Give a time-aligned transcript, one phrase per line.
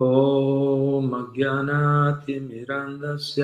[0.00, 3.42] ॐ अज्ञानातिमिरन्दस्य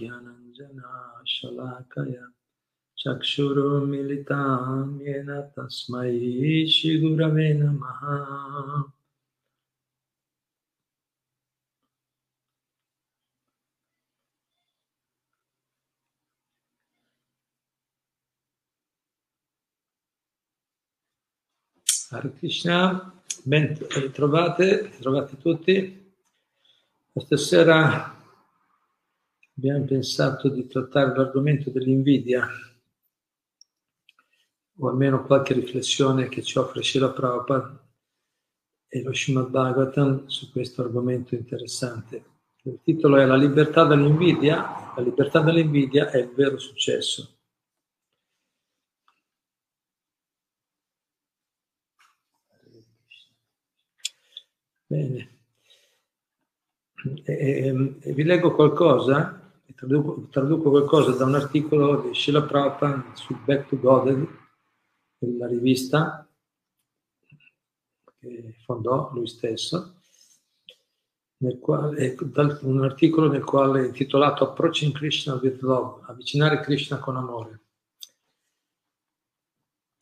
[0.00, 2.26] ज्ञानञ्जनाशलाकया
[3.00, 6.12] चक्षुरुमिलितां येन तस्मै
[6.74, 8.02] श्रीगुरवे नमः।
[22.12, 22.76] Hare Krishna,
[23.44, 26.12] ben ritrovate, ritrovati tutti.
[27.12, 28.16] Questa sera
[29.56, 32.48] abbiamo pensato di trattare l'argomento dell'invidia,
[34.78, 37.86] o almeno qualche riflessione che ci offre Shila Prabhupada
[38.88, 42.24] e lo Srimad Bhagavatam su questo argomento interessante.
[42.62, 44.92] Il titolo è La libertà dall'invidia.
[44.96, 47.39] La libertà dall'invidia è il vero successo.
[54.90, 55.38] Bene.
[57.24, 63.14] E, e, e vi leggo qualcosa, traduco, traduco, qualcosa da un articolo di Sheila Prabhupada
[63.14, 64.28] su Back to God,
[65.18, 66.28] la rivista
[68.18, 70.00] che fondò lui stesso,
[71.60, 72.16] quale,
[72.62, 77.60] un articolo nel quale è intitolato Approaching Krishna with Love, avvicinare Krishna con amore.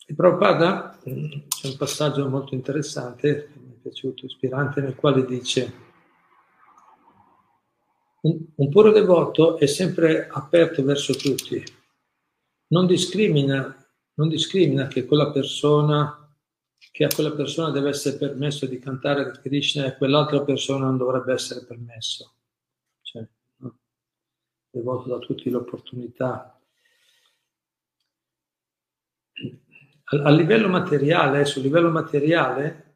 [0.07, 5.87] E Prabhupada, c'è un passaggio molto interessante piaciuto, ispirante, nel quale dice
[8.21, 11.63] un, un puro devoto è sempre aperto verso tutti,
[12.67, 13.75] non discrimina,
[14.15, 16.15] non discrimina che quella persona
[16.91, 20.97] che a quella persona deve essere permesso di cantare Krishna e a quell'altra persona non
[20.97, 22.33] dovrebbe essere permesso.
[23.01, 23.77] Cioè, no?
[24.69, 26.59] devoto da tutti l'opportunità.
[30.03, 32.88] A, a livello materiale, sul livello materiale,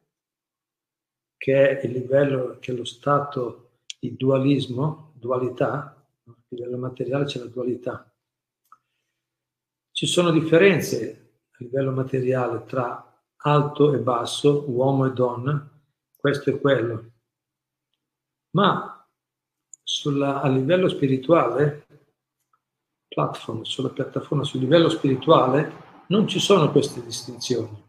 [1.44, 7.38] che è il livello, che è lo stato di dualismo, dualità, a livello materiale c'è
[7.38, 8.10] la dualità.
[9.90, 15.70] Ci sono differenze a livello materiale tra alto e basso, uomo e donna,
[16.16, 17.10] questo e quello.
[18.52, 19.06] Ma
[19.82, 21.86] sulla, a livello spirituale,
[23.06, 27.83] platform, sulla piattaforma, sul livello spirituale, non ci sono queste distinzioni.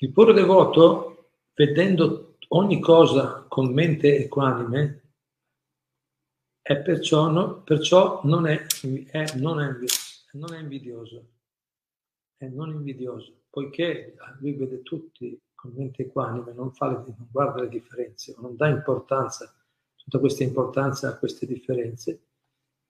[0.00, 5.02] Il puro devoto, vedendo ogni cosa con mente equanime,
[6.62, 8.64] è perciò, no, perciò non, è,
[9.10, 9.74] è, non, è,
[10.34, 11.30] non è invidioso.
[12.36, 17.62] È non invidioso, poiché lui vede tutti con mente equanime, non, fa le, non guarda
[17.62, 19.52] le differenze, non dà importanza,
[19.96, 22.20] tutta questa importanza a queste differenze.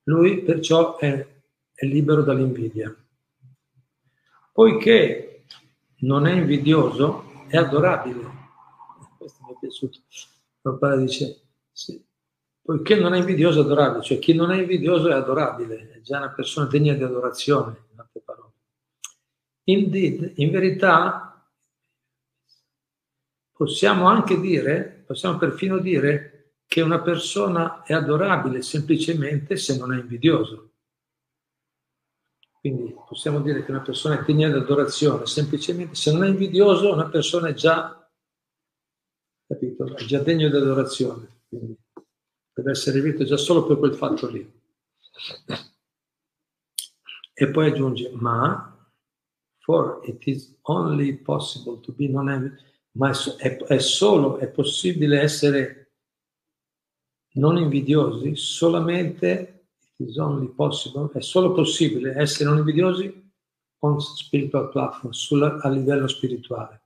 [0.03, 1.27] Lui perciò è,
[1.73, 2.95] è libero dall'invidia.
[4.53, 5.38] Poiché
[6.01, 8.37] non è invidioso, è adorabile.
[9.17, 9.99] Questo mi è piaciuto.
[10.61, 11.41] Papà dice,
[11.73, 12.05] sì,
[12.61, 16.19] poiché non è invidioso è adorabile, cioè chi non è invidioso è adorabile, è già
[16.19, 18.53] una persona degna di adorazione, in altre parole.
[19.65, 21.51] Indeed, in verità,
[23.53, 29.99] possiamo anche dire, possiamo perfino dire che una persona è adorabile semplicemente se non è
[29.99, 30.68] invidioso.
[32.69, 37.09] Quindi possiamo dire che una persona è degna adorazione, semplicemente se non è invidioso, una
[37.09, 38.07] persona è già,
[39.47, 41.45] capito, è già degno di adorazione.
[41.49, 41.79] Quindi
[42.53, 44.61] deve essere visto già solo per quel fatto lì.
[47.33, 48.87] E poi aggiunge, ma
[49.61, 52.39] for it is only possible to be non è,
[52.93, 55.93] ma è, è solo, è possibile essere
[57.35, 59.58] non invidiosi solamente
[59.99, 63.27] is only possible, è solo possibile essere non invidiosi
[63.81, 66.83] on spiritual platform, sulla, a livello spirituale.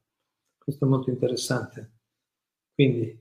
[0.59, 1.93] Questo è molto interessante.
[2.75, 3.21] Quindi,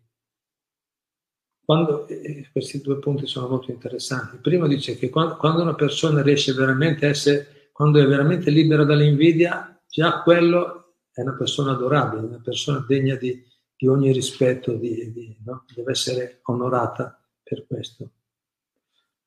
[1.63, 4.35] quando, eh, questi due punti sono molto interessanti.
[4.35, 8.49] Il primo dice che quando, quando una persona riesce veramente a essere, quando è veramente
[8.49, 13.41] libera dall'invidia, già quello è una persona adorabile, una persona degna di,
[13.75, 15.65] di ogni rispetto, di, di, no?
[15.73, 18.11] deve essere onorata per questo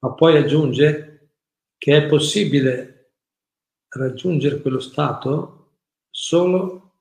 [0.04, 1.30] ma poi aggiunge
[1.78, 3.12] che è possibile
[3.88, 5.78] raggiungere quello stato
[6.10, 6.96] solo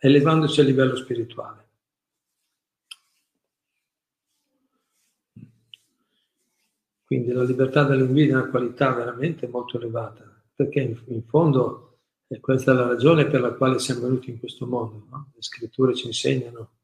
[0.00, 1.62] elevandosi a livello spirituale.
[7.04, 12.40] Quindi la libertà dall'invidia è una qualità veramente molto elevata, perché in, in fondo è
[12.40, 15.06] questa la ragione per la quale siamo venuti in questo mondo.
[15.08, 15.30] No?
[15.32, 16.78] Le scritture ci insegnano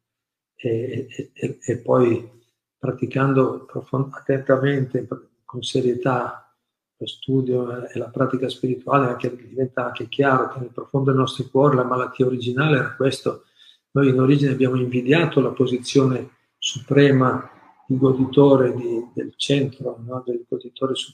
[0.54, 2.38] e, e, e, e poi
[2.81, 3.67] praticando
[4.11, 5.06] attentamente,
[5.44, 6.50] con serietà
[6.97, 11.49] lo studio e la pratica spirituale anche, diventa anche chiaro che nel profondo dei nostri
[11.49, 13.44] cuori la malattia originale era questo.
[13.93, 17.50] Noi in origine abbiamo invidiato la posizione suprema
[17.87, 20.23] di goditore di, del centro, no?
[20.25, 21.12] del goditore su,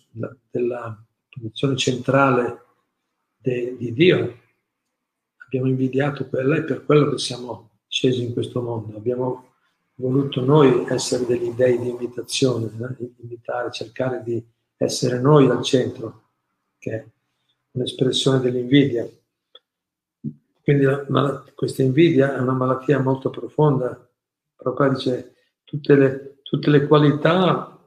[0.50, 2.64] della posizione centrale
[3.36, 4.38] de, di Dio.
[5.46, 8.96] Abbiamo invidiato quella e per quello che siamo scesi in questo mondo.
[8.96, 9.54] Abbiamo
[9.96, 13.12] voluto noi essere degli dei di imitazione, eh?
[13.22, 14.44] imitare, cercare di
[14.76, 16.30] essere noi al centro,
[16.78, 17.06] che è
[17.72, 19.08] un'espressione dell'invidia.
[20.62, 24.08] Quindi la, questa invidia è una malattia molto profonda.
[24.54, 25.34] Proprio dice
[25.64, 27.78] tutte le, tutte le qualità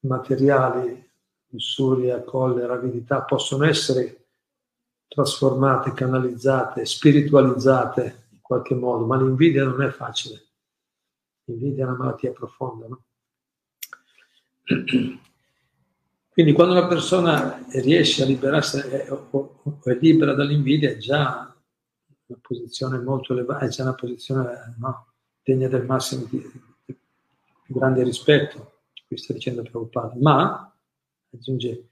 [0.00, 1.08] materiali,
[1.48, 4.26] lussuria, collera, avidità, possono essere
[5.08, 10.49] trasformate, canalizzate, spiritualizzate in qualche modo, ma l'invidia non è facile.
[11.50, 12.86] L'invidia è una malattia profonda.
[12.86, 13.02] No?
[16.32, 21.54] Quindi quando una persona riesce a liberarsi o, è libera dall'invidia è già
[22.26, 25.08] una posizione molto elevata, è già una posizione no,
[25.42, 26.40] degna del massimo di,
[26.86, 26.96] di,
[27.66, 30.72] grande rispetto, qui sta dicendo Prabhupada, ma,
[31.32, 31.88] aggiunge,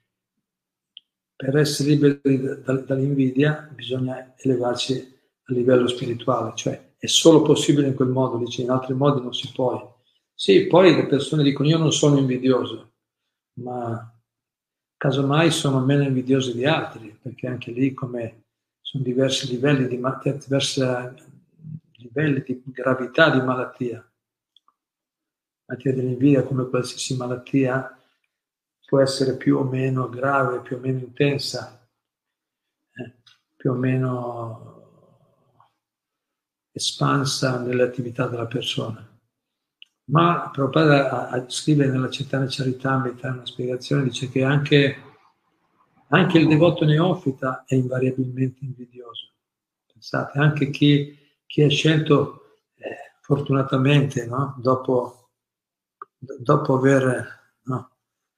[1.34, 8.08] per essere liberi dall'invidia bisogna elevarci a livello spirituale, cioè è solo possibile in quel
[8.08, 9.96] modo, dice, in altri modi non si può.
[10.34, 12.94] Sì, poi le persone dicono io non sono invidioso,
[13.54, 14.12] ma
[14.96, 18.42] casomai sono meno invidiosi di altri, perché anche lì come
[18.80, 20.80] sono diversi livelli di, diversi
[21.98, 23.98] livelli di gravità di malattia.
[23.98, 27.96] La malattia dell'invidia, come qualsiasi malattia,
[28.84, 31.78] può essere più o meno grave, più o meno intensa,
[32.94, 33.14] eh,
[33.54, 34.77] più o meno
[36.78, 39.04] espansa nelle attività della persona.
[40.08, 44.96] Ma Prabhupada scrive nella Città Charitamrita una spiegazione, dice che anche,
[46.08, 49.32] anche, il devoto neofita è invariabilmente invidioso.
[49.92, 51.14] Pensate, anche chi,
[51.44, 54.54] chi è scelto eh, fortunatamente, no?
[54.58, 55.30] dopo,
[56.16, 57.90] dopo, aver no,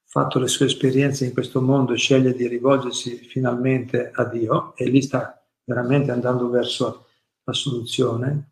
[0.07, 5.01] fatto le sue esperienze in questo mondo, sceglie di rivolgersi finalmente a Dio e lì
[5.03, 7.05] sta veramente andando verso
[7.51, 8.51] la soluzione,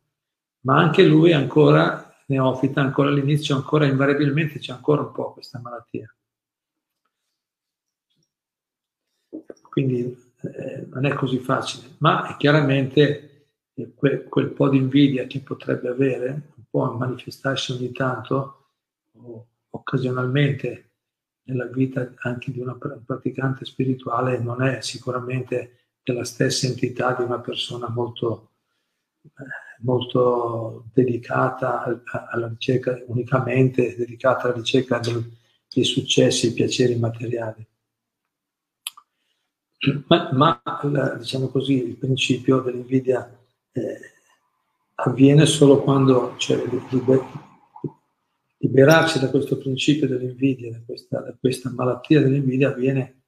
[0.61, 6.13] ma anche lui ancora neofita, ancora all'inizio, ancora invariabilmente c'è ancora un po' questa malattia.
[9.71, 15.41] Quindi eh, non è così facile, ma chiaramente eh, que, quel po' di invidia che
[15.41, 18.73] potrebbe avere, può manifestarsi ogni tanto
[19.13, 20.91] o occasionalmente
[21.45, 27.39] nella vita anche di una praticante spirituale, non è sicuramente della stessa entità di una
[27.41, 28.48] persona molto...
[29.81, 31.85] Molto dedicata
[32.31, 37.67] alla ricerca, unicamente dedicata alla ricerca dei successi e piaceri materiali.
[40.09, 40.61] Ma, ma
[41.17, 43.39] diciamo così, il principio dell'invidia
[43.71, 44.01] eh,
[44.97, 46.61] avviene solo quando cioè,
[46.91, 47.25] liber,
[48.59, 53.23] liberarsi da questo principio dell'invidia, da questa, da questa malattia dell'invidia avviene,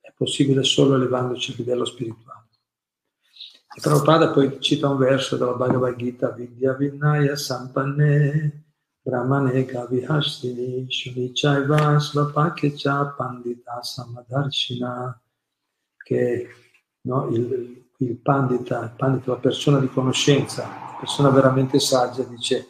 [0.00, 2.41] è possibile solo elevandoci a livello spirituale.
[3.80, 8.64] Prabhupada poi cita un verso della Bhagavad Gita, Vidya Vinaya Sampanne
[9.00, 15.18] Brahmane Gavihastini Shunichaiva Svapakecha Pandita Samadarshina
[15.96, 16.48] che
[17.02, 22.68] no, il, il pandita, il pandita, la persona di conoscenza, la persona veramente saggia, dice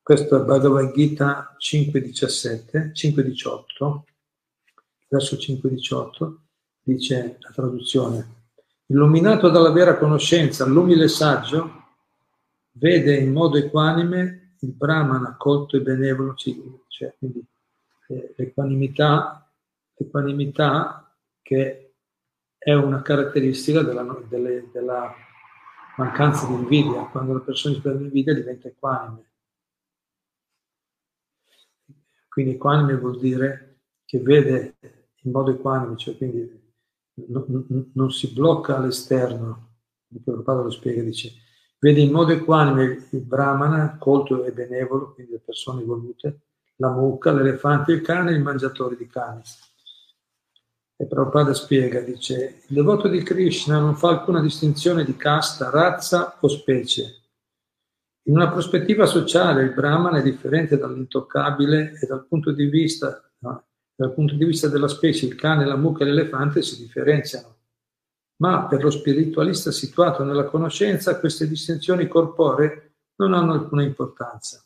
[0.00, 4.02] questo è Bhagavad Gita 5.17, 5.18,
[5.08, 6.34] verso 5.18,
[6.80, 8.35] dice la traduzione
[8.88, 11.84] Illuminato dalla vera conoscenza, l'umile saggio
[12.72, 17.44] vede in modo equanime il Brahman accolto e benevolo, cioè, quindi
[18.08, 19.50] eh, l'equanimità,
[19.96, 21.94] l'equanimità che
[22.56, 25.14] è una caratteristica della, delle, della
[25.96, 27.06] mancanza di invidia.
[27.06, 29.24] Quando la persona esprime invidia diventa equanime.
[32.28, 34.76] Quindi equanime vuol dire che vede
[35.22, 36.65] in modo equanime, cioè quindi
[37.24, 39.74] non, si blocca all'esterno,
[40.08, 41.32] il Prabhupada lo spiega, dice,
[41.78, 46.40] vede in modo equanime il brahmana, colto e benevolo, quindi le persone evolute,
[46.76, 49.40] la mucca, l'elefante, il cane e il mangiatore di cani.
[50.98, 56.38] E Prabhupada spiega, dice, il devoto di Krishna non fa alcuna distinzione di casta, razza
[56.40, 57.22] o specie.
[58.24, 63.64] In una prospettiva sociale il Brahman è differente dall'intoccabile e dal punto di vista no,
[63.96, 67.54] dal punto di vista della specie, il cane, la mucca e l'elefante si differenziano.
[68.36, 74.62] Ma per lo spiritualista situato nella conoscenza, queste distinzioni corporee non hanno alcuna importanza.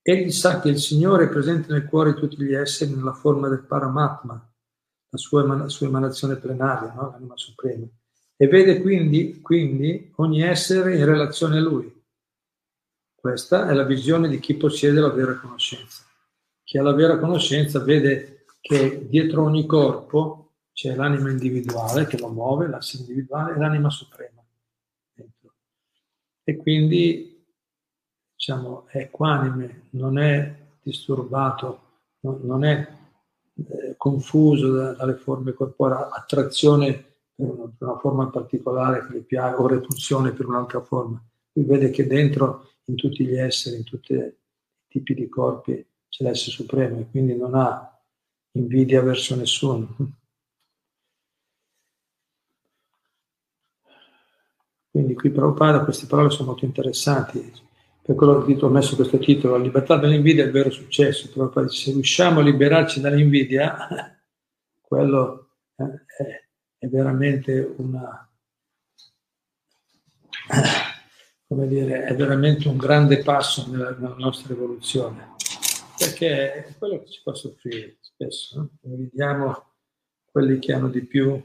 [0.00, 3.48] Egli sa che il Signore è presente nel cuore di tutti gli esseri nella forma
[3.48, 4.52] del Paramatma,
[5.08, 7.10] la sua, eman- sua emanazione plenaria, no?
[7.10, 7.86] l'anima suprema,
[8.36, 12.00] e vede quindi, quindi ogni essere in relazione a Lui.
[13.14, 16.04] Questa è la visione di chi possiede la vera conoscenza.
[16.72, 22.28] Chi ha la vera conoscenza vede che dietro ogni corpo c'è l'anima individuale che lo
[22.28, 24.42] muove, l'asse individuale l'anima suprema.
[26.42, 27.44] E quindi
[28.34, 31.80] diciamo, è equanime, non è disturbato,
[32.20, 32.88] non è
[33.54, 39.24] eh, confuso da, dalle forme corporali, attrazione per una, per una, forma particolare che gli
[39.24, 41.22] piace o repulsione per un'altra forma.
[41.52, 44.34] Lui vede che dentro, in tutti gli esseri, in tutti i
[44.88, 47.88] tipi di corpi, c'è l'essere supremo e quindi non ha
[48.52, 49.96] invidia verso nessuno.
[54.90, 57.50] Quindi qui Prabhupada queste parole sono molto interessanti,
[58.02, 61.30] per quello che ho messo questo titolo, la libertà dall'invidia è il vero successo.
[61.30, 64.20] Prabhupada dice, se riusciamo a liberarci dall'invidia,
[64.82, 65.84] quello è,
[66.76, 68.30] è veramente una,
[71.48, 75.32] come dire, è veramente un grande passo nella, nella nostra evoluzione
[76.02, 78.58] perché è quello che ci fa soffrire spesso.
[78.58, 78.70] No?
[78.80, 79.72] Vediamo
[80.24, 81.40] quelli che hanno di più,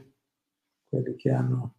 [0.88, 1.76] quelli che hanno...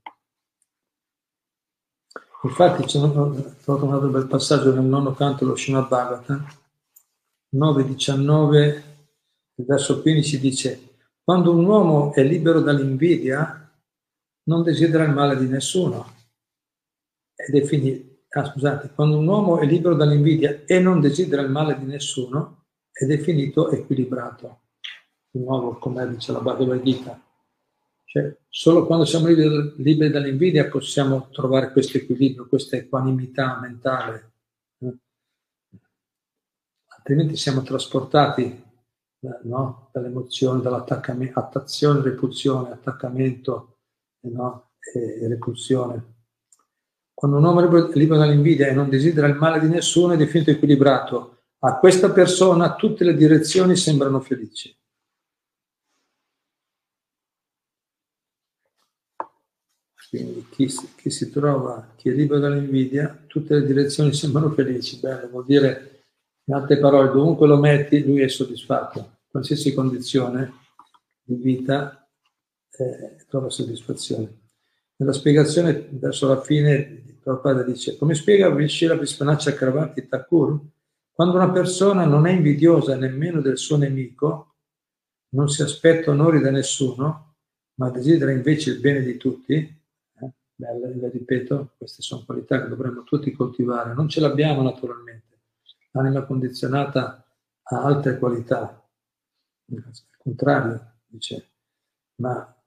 [2.43, 6.47] Infatti c'è un, un bel passaggio nel nono canto dello Srimad Bhagavatam,
[7.53, 8.81] 9.19,
[9.55, 10.89] il verso 15 dice
[11.21, 13.69] quando un uomo è libero dall'invidia
[14.43, 16.15] non desidera il male di nessuno
[17.35, 18.07] ed è finito.
[18.29, 22.58] Ah, scusate, quando un uomo è libero dall'invidia e non desidera il male di nessuno,
[22.99, 24.59] è definito equilibrato.
[25.31, 27.23] Di nuovo, come dice la Bhagavad Gita.
[28.03, 34.31] Cioè, solo quando siamo liberi, dall'invidia possiamo trovare questo equilibrio, questa equanimità mentale.
[36.87, 39.89] Altrimenti siamo trasportati eh, no?
[39.93, 43.77] dall'emozione, dall'attaccamento, attazione, repulsione, attaccamento
[44.21, 44.71] no?
[44.93, 46.15] e, e repulsione.
[47.13, 50.49] Quando un uomo è libero dall'invidia e non desidera il male di nessuno è definito
[50.49, 54.75] equilibrato a questa persona tutte le direzioni sembrano felici.
[60.09, 64.99] Quindi chi, chi, si trova, chi libero dall'invidia, tutte le direzioni sembrano felici.
[64.99, 66.05] Bello, vuol dire,
[66.45, 69.17] in altre parole, dovunque lo metti, lui è soddisfatto.
[69.29, 70.51] Qualsiasi condizione
[71.21, 72.09] di vita
[72.71, 74.47] eh, trova soddisfazione.
[74.95, 80.59] Nella spiegazione, verso la fine, Prabhupada dice, come spiega Vishila Vispanaccia Cravati Thakur,
[81.19, 84.55] quando una persona non è invidiosa nemmeno del suo nemico,
[85.33, 87.35] non si aspetta onori da nessuno,
[87.73, 92.69] ma desidera invece il bene di tutti, eh, belle, le ripeto, queste sono qualità che
[92.69, 95.41] dovremmo tutti coltivare, non ce l'abbiamo naturalmente.
[95.91, 97.21] L'anima condizionata
[97.63, 98.89] ha altre qualità,
[99.75, 101.49] al contrario, dice,
[102.21, 102.63] ma,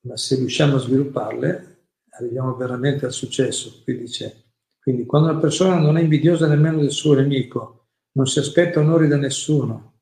[0.00, 3.80] ma se riusciamo a svilupparle, arriviamo veramente al successo.
[3.84, 4.49] Qui dice,
[4.80, 9.08] quindi quando una persona non è invidiosa nemmeno del suo nemico, non si aspetta onori
[9.08, 10.00] da nessuno,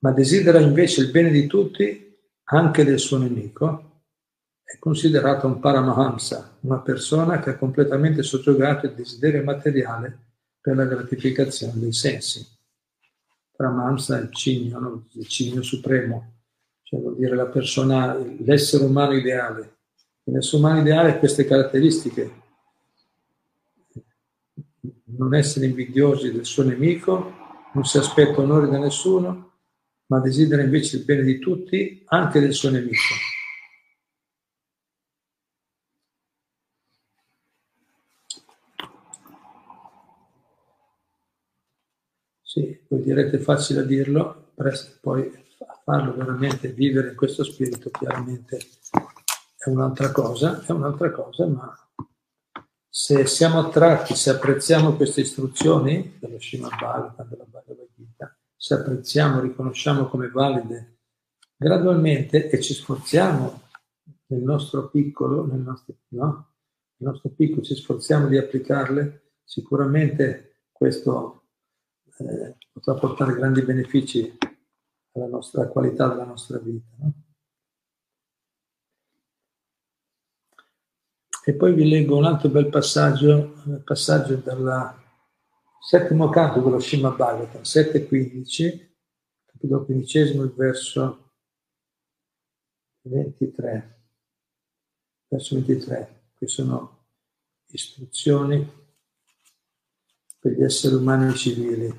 [0.00, 2.12] ma desidera invece il bene di tutti,
[2.44, 4.02] anche del suo nemico,
[4.62, 10.18] è considerata un paramahamsa, una persona che ha completamente soggiogato il desiderio materiale
[10.60, 12.44] per la gratificazione dei sensi.
[13.56, 15.06] Paramahamsa è il cigno, no?
[15.12, 16.42] il cigno supremo,
[16.82, 19.74] cioè vuol dire la persona, l'essere umano ideale
[20.26, 22.42] L'essere umano ideale ha queste caratteristiche.
[25.16, 27.32] Non essere invidiosi del suo nemico,
[27.74, 29.52] non si aspetta onore da nessuno,
[30.06, 32.96] ma desidera invece il bene di tutti, anche del suo nemico.
[42.42, 44.52] Sì, voi direte facile a dirlo,
[45.00, 45.30] poi
[45.84, 48.58] farlo veramente, vivere in questo spirito chiaramente
[49.64, 51.74] è un'altra cosa, è un'altra cosa, ma
[52.86, 59.40] se siamo attratti, se apprezziamo queste istruzioni dello Srimad Bhagavatam, della Bhagavad Gita, se apprezziamo,
[59.40, 60.98] riconosciamo come valide
[61.56, 63.62] gradualmente e ci sforziamo
[64.26, 66.52] nel nostro piccolo, nel nostro, no?
[66.96, 71.46] nel nostro piccolo, ci sforziamo di applicarle, sicuramente questo
[72.18, 74.36] eh, potrà portare grandi benefici
[75.12, 76.94] alla nostra qualità della nostra vita.
[76.98, 77.23] No?
[81.46, 83.52] E poi vi leggo un altro bel passaggio,
[83.84, 84.98] passaggio dal
[85.78, 88.88] settimo canto dello Shima Bhagavatam, 7.15,
[89.44, 91.32] capitolo quindicesimo, verso
[93.02, 94.06] 23.
[95.28, 96.22] Verso 23.
[96.34, 97.06] Qui sono
[97.66, 98.82] istruzioni
[100.38, 101.94] per gli esseri umani civili.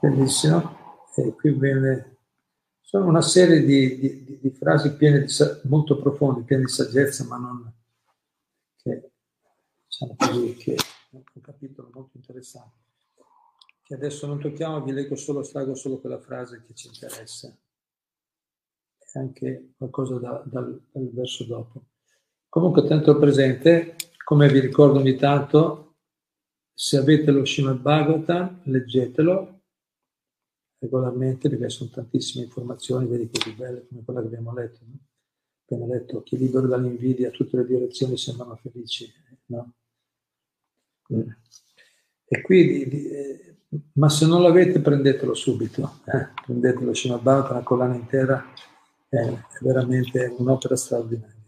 [0.00, 0.80] Bellissimo.
[1.16, 2.16] E qui viene,
[2.92, 5.32] sono una serie di, di, di frasi piene di,
[5.62, 7.72] molto profonde, piene di saggezza, ma non
[8.76, 9.12] che,
[9.86, 10.76] diciamo così, che
[11.12, 12.80] un capitolo molto interessante.
[13.82, 17.48] Che adesso non tocchiamo, vi leggo solo, strago solo quella frase che ci interessa.
[18.98, 21.84] E anche qualcosa da, dal, dal verso dopo.
[22.50, 25.94] Comunque, tanto presente, come vi ricordo ogni tanto,
[26.74, 29.51] se avete lo Srimad Bhagavatam, leggetelo
[30.82, 34.80] regolarmente perché sono tantissime informazioni, vedi così belle come quella che abbiamo letto.
[34.84, 34.98] No?
[35.64, 39.10] Appena letto, chi libero dall'invidia, tutte le direzioni sembrano felici.
[39.46, 39.74] No?
[41.14, 41.28] Mm.
[42.24, 43.56] E qui, eh,
[43.94, 46.00] ma se non l'avete, prendetelo subito.
[46.06, 46.28] Eh?
[46.44, 48.44] Prendetelo Srimad Bhagavatam, una collana intera,
[49.08, 51.40] è veramente un'opera straordinaria.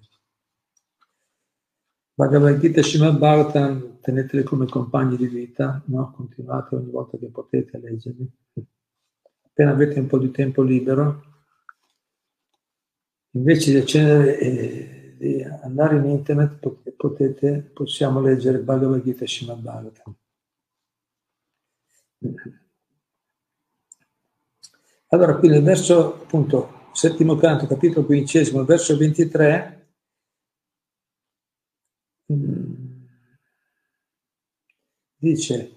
[2.14, 6.12] Bhagavad Gita e Srimad Bhagavatam teneteli come compagni di vita, no?
[6.12, 8.30] continuate ogni volta che potete a leggerli.
[9.56, 11.23] Appena avete un po' di tempo libero,
[13.37, 16.58] invece di accendere e di andare in internet,
[16.96, 20.16] potete, possiamo leggere Bhagavad Gita Srimad Bhagavatam.
[25.11, 29.70] Allora, qui nel verso, appunto, settimo canto, capitolo quindicesimo, verso 23,
[32.32, 33.04] Mm.
[35.18, 35.74] dice,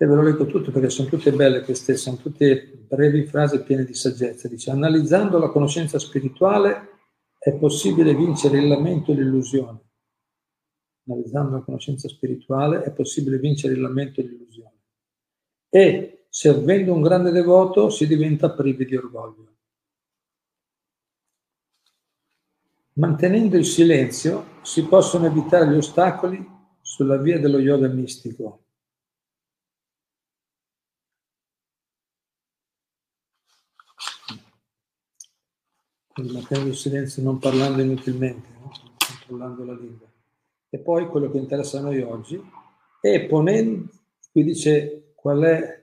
[0.00, 3.84] e ve lo leggo tutto perché sono tutte belle queste, sono tutte brevi frasi piene
[3.84, 6.88] di saggezza, dice, analizzando la conoscenza spirituale
[7.36, 9.80] è possibile vincere il lamento e l'illusione.
[11.08, 14.76] Analizzando la conoscenza spirituale è possibile vincere il lamento e l'illusione.
[15.68, 19.46] E servendo un grande devoto si diventa privi di orgoglio.
[22.94, 26.44] Mantenendo il silenzio si possono evitare gli ostacoli
[26.80, 28.67] sulla via dello yoga mistico.
[36.18, 38.72] Quindi mantenendo il silenzio, non parlando inutilmente, no?
[38.98, 40.08] controllando la lingua.
[40.68, 42.42] E poi quello che interessa a noi oggi
[43.00, 43.88] è ponendo,
[44.32, 45.80] qui dice qual è,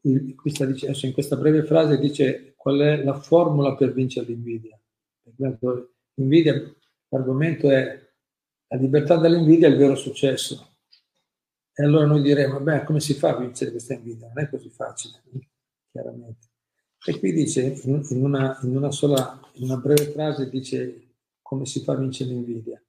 [0.00, 4.78] qui sta dicendo, in questa breve frase dice qual è la formula per vincere l'invidia.
[6.14, 6.54] Invidia,
[7.08, 8.06] l'argomento è
[8.68, 10.76] la libertà dall'invidia è il vero successo.
[11.74, 14.28] E allora noi diremo, beh, come si fa a vincere questa invidia?
[14.28, 15.20] Non è così facile,
[15.90, 16.47] chiaramente.
[17.04, 21.08] E qui dice, in una, in una sola, in una breve frase, dice
[21.40, 22.82] come si fa a vincere l'invidia.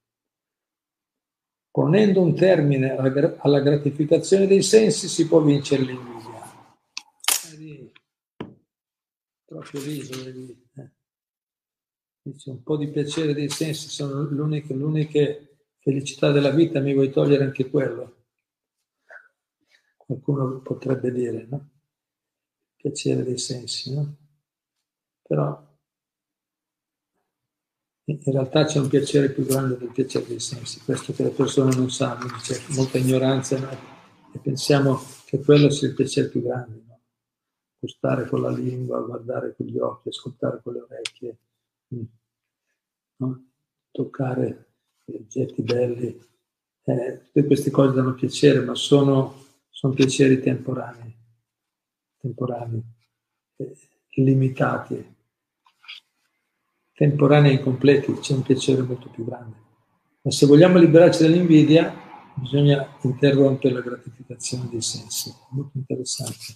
[1.72, 6.42] Ponendo un termine alla, gratificazione dei sensi si può vincere l'invidia.
[7.50, 7.92] Vedi,
[9.46, 10.68] proprio lì, lì.
[10.76, 10.92] Eh.
[12.22, 15.22] Dice, un po' di piacere dei sensi sono l'unica, l'unica
[15.78, 18.26] felicità della vita, mi vuoi togliere anche quello?
[19.96, 21.70] Qualcuno potrebbe dire, no?
[22.82, 24.16] Piacere dei sensi, no?
[25.22, 25.68] Però
[28.06, 31.76] in realtà c'è un piacere più grande del piacere dei sensi, questo che le persone
[31.76, 33.70] non sanno, c'è molta ignoranza no?
[34.34, 37.00] e pensiamo che quello sia il piacere più grande, no?
[37.78, 41.38] gustare con la lingua, guardare con gli occhi, ascoltare con le orecchie.
[41.94, 42.04] Mm
[43.20, 43.46] no?
[43.92, 44.74] toccare
[45.06, 46.28] oggetti belli.
[46.84, 51.09] Eh, tutte queste cose danno piacere, ma sono, sono piaceri temporanei,
[52.40, 52.84] temporanei
[53.58, 53.78] eh,
[54.16, 55.16] limitati,
[56.94, 59.68] temporanei e incompleti, c'è un piacere molto più grande.
[60.22, 61.94] Ma se vogliamo liberarci dall'invidia,
[62.36, 65.34] bisogna interrompere la gratificazione dei sensi.
[65.52, 66.56] Molto interessante,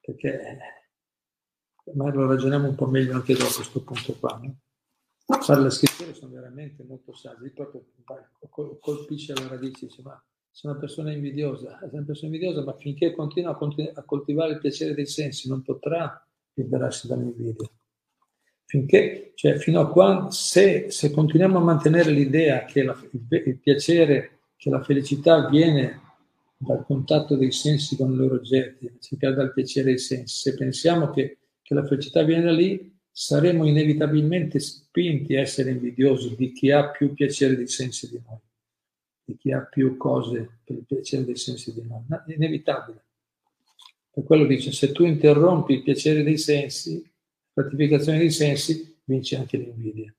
[0.00, 0.58] perché
[1.94, 4.38] ma lo ragioniamo un po' meglio anche dopo questo punto qua.
[4.42, 4.58] No?
[5.40, 7.84] fare le scritture sono veramente molto saggi, proprio
[8.80, 13.12] colpisce alla radice, dice, ma sei una persona invidiosa, è una persona invidiosa, ma finché
[13.12, 17.70] continua a, continu- a coltivare il piacere dei sensi non potrà liberarsi dall'invidia.
[18.64, 23.58] Finché, cioè fino a quando, se, se continuiamo a mantenere l'idea che la, il, il
[23.58, 26.02] piacere, che la felicità viene
[26.56, 31.10] dal contatto dei sensi con i loro oggetti, cioè dal piacere dei sensi, se pensiamo
[31.10, 36.70] che, che la felicità viene da lì, saremo inevitabilmente spinti a essere invidiosi di chi
[36.70, 38.38] ha più piacere dei sensi di noi,
[39.28, 42.02] di chi ha più cose per il piacere dei sensi di noi.
[42.08, 43.04] È inevitabile.
[44.10, 47.02] Per quello dice, se tu interrompi il piacere dei sensi,
[47.52, 50.12] la gratificazione dei sensi, vinci anche l'invidia.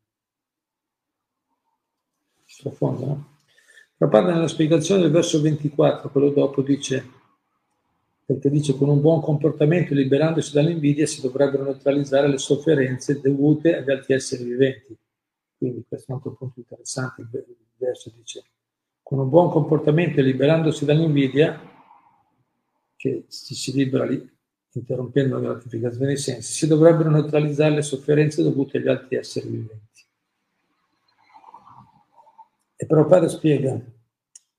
[2.61, 3.37] Profondo, no?
[3.97, 7.17] Prabhupada nella spiegazione del verso 24, quello dopo, dice
[8.29, 13.89] perché dice con un buon comportamento liberandosi dall'invidia si dovrebbero neutralizzare le sofferenze dovute agli
[13.89, 14.95] altri esseri viventi.
[15.57, 17.29] Quindi questo è un altro punto interessante, il
[17.75, 18.43] verso dice,
[19.09, 21.59] con un buon comportamento e liberandosi dall'invidia,
[22.95, 24.23] che ci si libera lì,
[24.73, 30.05] interrompendo la gratificazione dei sensi, si dovrebbero neutralizzare le sofferenze dovute agli altri esseri viventi.
[32.75, 33.81] E Prabhupada spiega,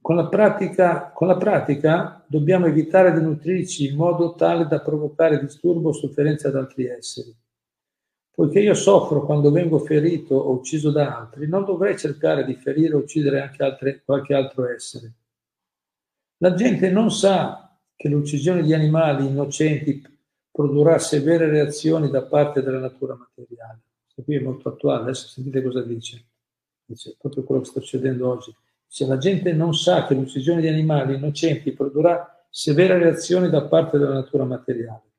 [0.01, 5.39] con la, pratica, con la pratica dobbiamo evitare di nutrirci in modo tale da provocare
[5.39, 7.33] disturbo o sofferenza ad altri esseri.
[8.33, 12.95] Poiché io soffro quando vengo ferito o ucciso da altri, non dovrei cercare di ferire
[12.95, 15.13] o uccidere anche altre, qualche altro essere.
[16.39, 20.03] La gente non sa che l'uccisione di animali innocenti
[20.51, 23.81] produrrà severe reazioni da parte della natura materiale.
[24.05, 26.25] Questo qui è molto attuale, adesso sentite cosa dice.
[26.85, 28.55] Dice proprio quello che sta succedendo oggi.
[28.87, 33.99] Se la gente non sa che l'uccisione di animali innocenti produrrà severe reazioni da parte
[33.99, 35.10] della natura materiale.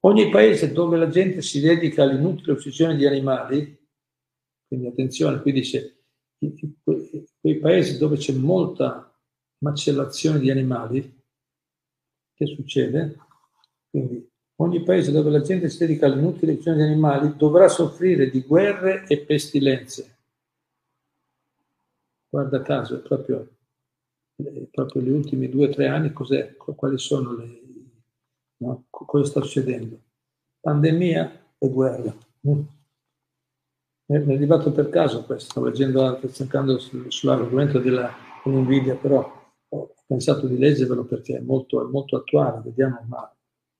[0.00, 3.76] Ogni paese dove la gente si dedica all'inutile uccisione di animali,
[4.66, 6.04] quindi attenzione, qui dice,
[7.40, 9.12] quei paesi dove c'è molta
[9.58, 11.16] macellazione di animali,
[12.32, 13.18] che succede?
[13.90, 18.42] Quindi ogni paese dove la gente si dedica all'inutile uccisione di animali dovrà soffrire di
[18.42, 20.16] guerre e pestilenze.
[22.28, 23.56] Guarda caso, proprio,
[24.70, 26.54] proprio gli ultimi due o tre anni, cos'è?
[26.54, 27.67] quali sono le...
[28.58, 28.84] No?
[28.90, 29.98] Cosa sta succedendo?
[30.60, 32.14] Pandemia e guerra.
[32.48, 32.60] Mm.
[34.10, 38.10] Mi è arrivato per caso questo, stavo leggendo, cercando sull'argomento della,
[38.42, 39.30] dell'invidia, però
[39.68, 43.30] ho pensato di leggervelo perché è molto, è molto attuale, vediamo, ma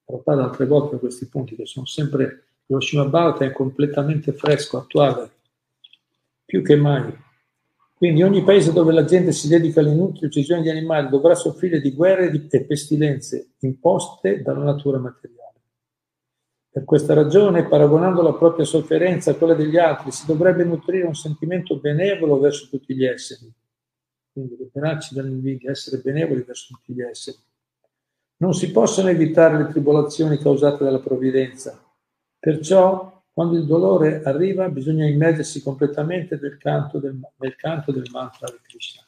[0.05, 5.31] trattare altre volte questi punti che sono sempre, Hiroshima Bharata è completamente fresco, attuale,
[6.45, 7.27] più che mai.
[7.99, 11.93] Quindi ogni paese dove la gente si dedica all'inutile uccisione di animali dovrà soffrire di
[11.93, 15.61] guerre e pestilenze imposte dalla natura materiale.
[16.71, 21.17] Per questa ragione, paragonando la propria sofferenza a quella degli altri, si dovrebbe nutrire un
[21.17, 23.53] sentimento benevolo verso tutti gli esseri,
[24.33, 27.37] quindi liberarci dall'invidia, essere benevoli verso tutti gli esseri.
[28.37, 31.85] Non si possono evitare le tribolazioni causate dalla provvidenza,
[32.39, 38.51] perciò quando il dolore arriva bisogna immergersi completamente nel canto del, nel canto del mantra
[38.51, 39.07] di Krishna.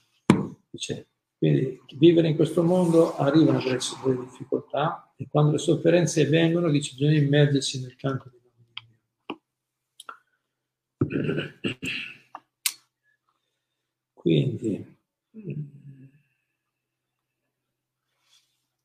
[0.70, 6.70] Dice, quindi vivere in questo mondo arrivano delle, delle difficoltà e quando le sofferenze vengono
[6.70, 8.40] dice bisogna immergersi nel canto del
[11.08, 11.40] Dio.
[14.12, 14.98] Quindi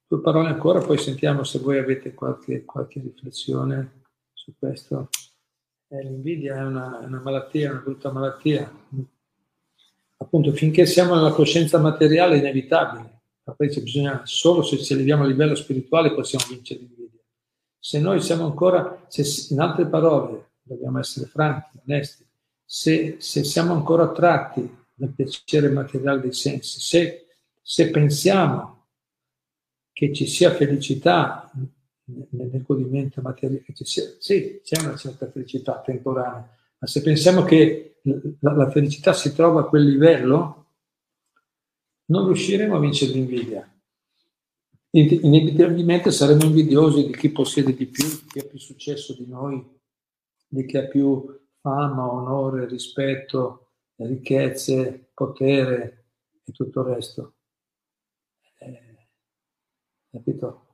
[0.07, 4.01] Due parole ancora, poi sentiamo se voi avete qualche, qualche riflessione
[4.33, 5.09] su questo.
[5.95, 8.69] Eh, l'invidia è una, una malattia, una brutta malattia.
[10.17, 13.21] Appunto, finché siamo nella coscienza materiale è inevitabile.
[13.43, 17.21] Poi bisogna, solo se ci eleviamo a livello spirituale possiamo vincere l'invidia.
[17.79, 22.25] Se noi siamo ancora, se, in altre parole, dobbiamo essere franchi, onesti,
[22.65, 27.27] se, se siamo ancora attratti dal piacere materiale dei sensi, se,
[27.61, 28.87] se pensiamo
[29.93, 31.51] che ci sia felicità
[32.05, 37.43] nel godimento materiale, che ci sia, sì, c'è una certa felicità temporanea, ma se pensiamo
[37.43, 37.99] che
[38.39, 40.65] la, la felicità si trova a quel livello,
[42.05, 43.69] non riusciremo a vincere l'invidia.
[44.91, 49.61] Inevitabilmente saremo invidiosi di chi possiede di più, di chi ha più successo di noi,
[50.47, 56.05] di chi ha più fama, onore, rispetto, ricchezze, potere
[56.45, 57.33] e tutto il resto.
[60.11, 60.64] Capito?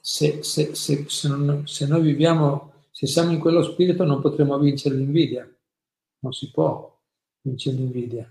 [0.00, 4.94] Se, se, se, non, se, noi viviamo, se siamo in quello spirito non potremo vincere
[4.94, 5.48] l'invidia.
[6.20, 7.00] Non si può
[7.42, 8.30] vincere l'invidia.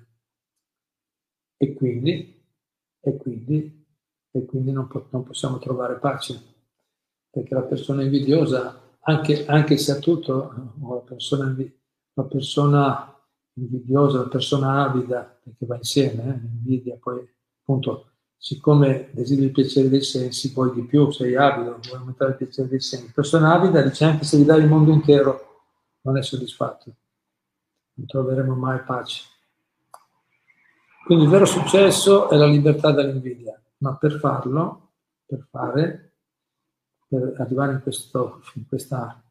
[1.57, 2.41] E quindi,
[2.99, 3.85] e quindi,
[4.31, 6.39] e quindi non, po- non possiamo trovare pace.
[7.29, 11.55] Perché la persona invidiosa, anche, anche se ha tutto, la persona,
[12.13, 13.19] la persona
[13.53, 17.27] invidiosa, la persona avida, perché va insieme, eh, l'invidia, poi
[17.61, 22.37] appunto siccome desideri il piacere dei sensi, poi di più, sei avido, vuoi aumentare il
[22.37, 23.11] piacere dei sensi.
[23.11, 25.65] Persona avida dice anche se gli dai il mondo intero,
[26.01, 26.95] non è soddisfatto.
[27.95, 29.23] Non troveremo mai pace.
[31.03, 34.91] Quindi il vero successo è la libertà dall'invidia, ma per farlo,
[35.25, 36.13] per fare,
[37.07, 39.21] per arrivare in questo, in questa,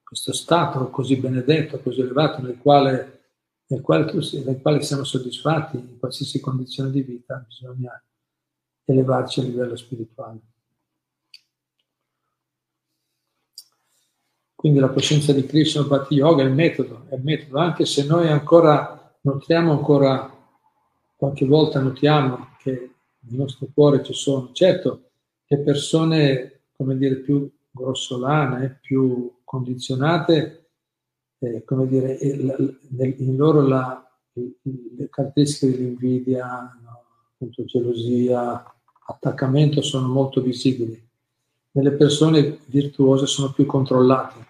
[0.00, 3.24] questo stato così benedetto, così elevato, nel quale,
[3.66, 4.12] nel quale,
[4.44, 8.00] nel quale siamo soddisfatti in qualsiasi condizione di vita, bisogna
[8.84, 10.40] elevarci a livello spirituale.
[14.54, 18.06] Quindi la coscienza di Krishna Bhakti Yoga è il metodo, è il metodo, anche se
[18.06, 20.30] noi ancora notiamo ancora,
[21.16, 25.10] qualche volta notiamo che nel nostro cuore ci sono, certo,
[25.46, 30.70] le persone, come dire, più grossolane, più condizionate,
[31.38, 36.78] eh, come dire, in loro la, le caratteristiche dell'invidia?
[37.42, 38.64] Appunto gelosia,
[39.06, 41.10] attaccamento sono molto visibili.
[41.72, 44.46] Nelle persone virtuose sono più controllate,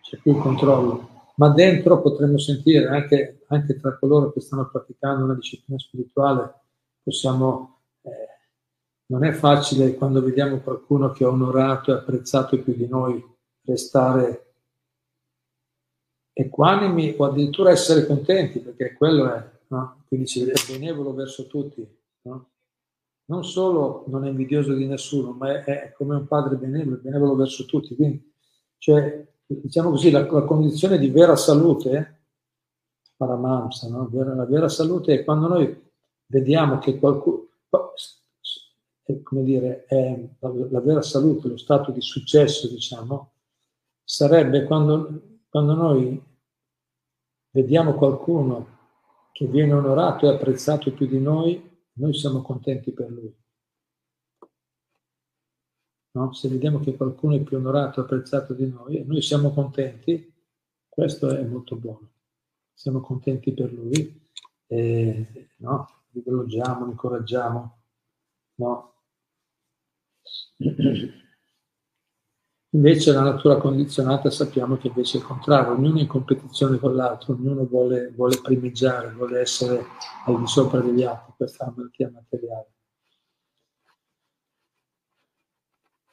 [0.00, 1.16] c'è più controllo.
[1.34, 6.54] Ma dentro potremmo sentire, anche, anche tra coloro che stanno praticando una disciplina spirituale,
[7.02, 7.80] possiamo...
[8.02, 8.26] Eh,
[9.10, 13.24] non è facile quando vediamo qualcuno che è onorato e apprezzato più di noi
[13.64, 14.52] restare
[16.34, 20.04] equanimi o addirittura essere contenti, perché quello è, no?
[20.06, 21.97] quindi si vede benevolo verso tutti.
[22.28, 22.50] No?
[23.26, 27.34] Non solo non è invidioso di nessuno, ma è, è come un padre benevolo, benevolo
[27.34, 27.94] verso tutti.
[27.94, 28.32] Quindi,
[28.78, 32.22] cioè, diciamo così, la, la condizione di vera salute,
[33.16, 34.08] paramamsa, no?
[34.12, 35.90] la vera salute è quando noi
[36.26, 37.48] vediamo che qualcuno,
[39.22, 39.86] come dire,
[40.38, 43.32] la, la, vera salute, lo stato di successo, diciamo,
[44.04, 46.22] sarebbe quando, quando noi
[47.50, 48.76] vediamo qualcuno
[49.32, 51.67] che viene onorato e apprezzato più di noi,
[51.98, 53.34] noi siamo contenti per lui.
[56.12, 56.32] No?
[56.32, 60.32] Se vediamo che qualcuno è più onorato e apprezzato di noi, noi siamo contenti,
[60.88, 62.10] questo è molto buono.
[62.72, 64.28] Siamo contenti per lui,
[64.66, 66.04] e, no?
[66.10, 67.82] Li elogiamo, li incoraggiamo,
[68.56, 68.94] no?
[72.72, 76.94] Invece la natura condizionata sappiamo che invece è il contrario, ognuno è in competizione con
[76.94, 79.86] l'altro, ognuno vuole, vuole primeggiare, vuole essere
[80.26, 82.72] al di sopra degli altri, questa è la malattia materiale.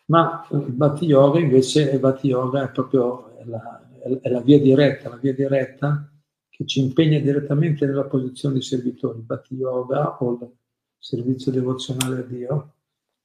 [0.05, 3.89] Ma il Bhatti Yoga invece, il Bhatti Yoga è proprio la,
[4.21, 6.09] è la via diretta, la via diretta
[6.47, 9.17] che ci impegna direttamente nella posizione di servitori.
[9.17, 10.51] Il Bhatti Yoga o il
[10.99, 12.75] servizio devozionale a Dio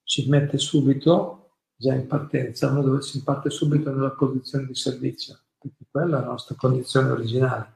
[0.02, 1.39] ci mette subito
[1.80, 6.20] già in partenza, uno dove si parte subito nella posizione di servizio, perché quella è
[6.20, 7.72] la nostra condizione originale.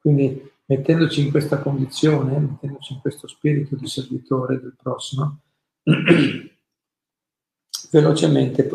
[0.00, 5.42] Quindi mettendoci in questa condizione, mettendoci in questo spirito di servitore del prossimo,
[7.92, 8.68] velocemente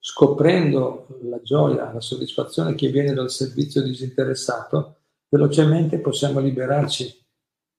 [0.00, 4.96] scoprendo la gioia, la soddisfazione che viene dal servizio disinteressato,
[5.28, 7.16] velocemente possiamo liberarci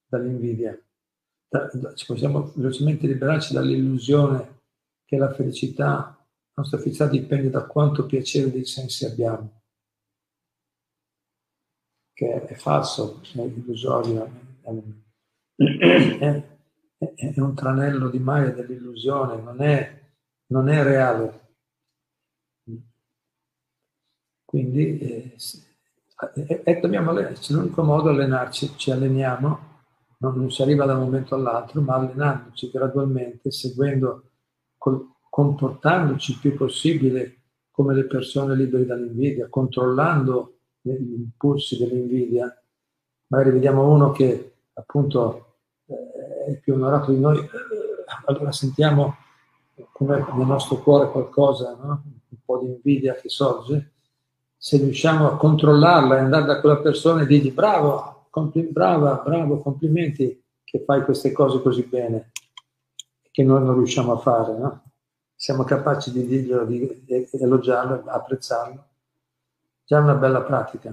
[0.06, 0.80] dall'invidia,
[2.08, 4.59] possiamo velocemente liberarci dall'illusione
[5.10, 9.64] che la felicità, la nostra felicità dipende da quanto piacere dei sensi abbiamo,
[12.14, 14.30] che è falso, è illusorio,
[14.62, 16.44] è,
[17.16, 20.12] è, un tranello di Maya dell'illusione, non è,
[20.50, 21.48] non è reale.
[24.46, 25.36] Quindi eh,
[26.36, 29.60] eh, eh dobbiamo allenarci, l'unico modo è allenarci, ci alleniamo,
[30.20, 34.29] non, non si arriva da un momento all'altro, ma allenandoci gradualmente, seguendo
[35.30, 37.36] comportandoci il più possibile
[37.70, 42.54] come le persone libere dall'invidia, controllando gli impulsi dell'invidia.
[43.28, 47.50] Magari vediamo uno che appunto eh, è più onorato di noi, eh,
[48.26, 49.16] allora sentiamo
[49.92, 52.04] come nel nostro cuore qualcosa, no?
[52.30, 53.92] un po' di invidia che sorge.
[54.58, 59.60] Se riusciamo a controllarla e andare da quella persona e dirgli bravo, compl- brava, bravo,
[59.60, 62.32] complimenti che fai queste cose così bene
[63.40, 64.84] che noi non riusciamo a fare, no?
[65.34, 68.86] Siamo capaci di dirglielo, di elogiarlo, apprezzarlo.
[69.86, 70.90] Già è una bella pratica.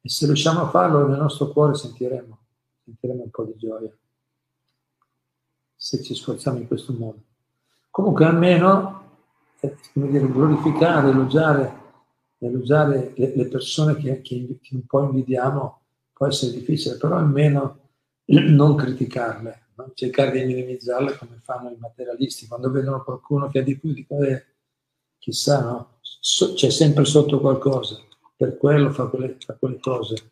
[0.00, 2.38] E se riusciamo a farlo nel nostro cuore sentiremo,
[2.82, 3.96] sentiremo un po' di gioia.
[5.76, 7.22] Se ci sforziamo in questo modo.
[7.90, 9.02] Comunque almeno,
[9.60, 11.82] eh, come dire, glorificare, elogiare,
[12.38, 15.80] elogiare le, le persone che, che, che un po' invidiamo
[16.12, 17.78] può essere difficile, però almeno
[18.24, 19.92] non criticarle no?
[19.94, 22.46] cercare di minimizzarle come fanno i materialisti.
[22.46, 24.44] Quando vedono qualcuno che ha di più, dicono, eh,
[25.18, 25.98] chissà, no?
[26.00, 27.98] So, c'è sempre sotto qualcosa,
[28.36, 30.30] per quello fa quelle, fa quelle cose.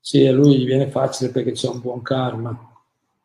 [0.00, 2.56] Sì, a lui gli viene facile perché c'è un buon karma,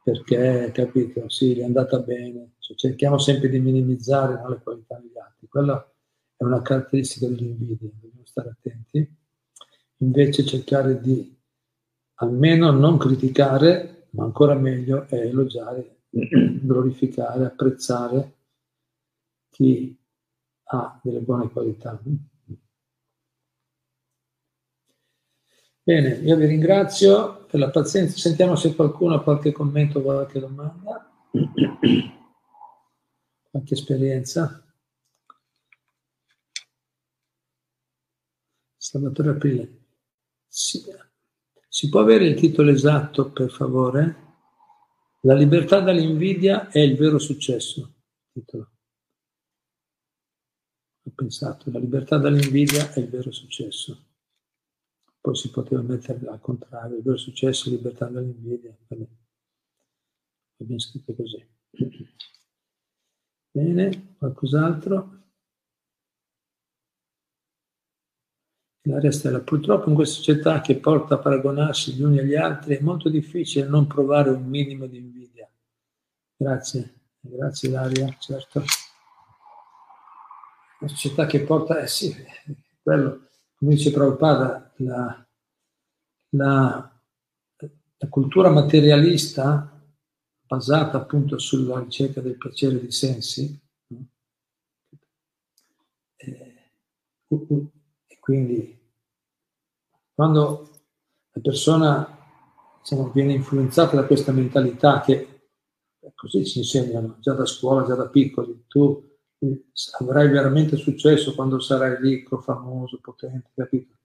[0.04, 2.54] perché, capito, sì, gli è andata bene.
[2.60, 5.48] Cioè, cerchiamo sempre di minimizzare no, le qualità degli altri.
[5.48, 5.92] Quella
[6.36, 9.16] è una caratteristica dell'invidia, dobbiamo stare attenti.
[9.98, 11.38] Invece cercare di
[12.16, 18.36] almeno non criticare ma ancora meglio è elogiare, glorificare, apprezzare
[19.50, 19.98] chi
[20.64, 22.02] ha delle buone qualità.
[25.84, 28.18] Bene, io vi ringrazio per la pazienza.
[28.18, 31.12] Sentiamo se qualcuno ha qualche commento o qualche domanda,
[33.50, 34.64] qualche esperienza.
[38.78, 39.80] Salvatore Aprile.
[40.48, 40.84] Sì.
[41.74, 44.16] Si può avere il titolo esatto, per favore?
[45.22, 47.94] La libertà dall'invidia è il vero successo.
[48.34, 48.72] Titolo.
[51.04, 54.06] Ho pensato, la libertà dall'invidia è il vero successo.
[55.22, 58.76] poi si poteva mettere al contrario, il vero successo è libertà dall'invidia.
[60.58, 61.48] Abbiamo scritto così.
[63.50, 65.21] Bene, qualcos'altro?
[68.86, 72.82] La Stella, purtroppo in questa società che porta a paragonarsi gli uni agli altri è
[72.82, 75.48] molto difficile non provare un minimo di invidia.
[76.36, 78.64] Grazie, grazie Daria, certo.
[80.80, 82.12] La società che porta, eh sì,
[82.82, 85.28] quello, come dice Prabhupada, la,
[86.30, 87.02] la,
[87.98, 89.80] la cultura materialista
[90.44, 93.62] basata appunto sulla ricerca del piacere dei sensi,
[96.16, 96.72] e,
[97.28, 97.72] e
[98.32, 98.80] quindi
[100.14, 100.70] quando
[101.34, 102.18] la persona
[102.80, 105.50] diciamo, viene influenzata da questa mentalità che
[106.16, 109.06] così ci insegnano già da scuola, già da piccoli, tu
[110.00, 113.98] avrai veramente successo quando sarai ricco, famoso, potente, capito?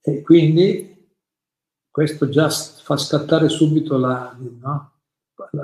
[0.00, 1.10] E quindi
[1.90, 4.95] questo già fa scattare subito la, no?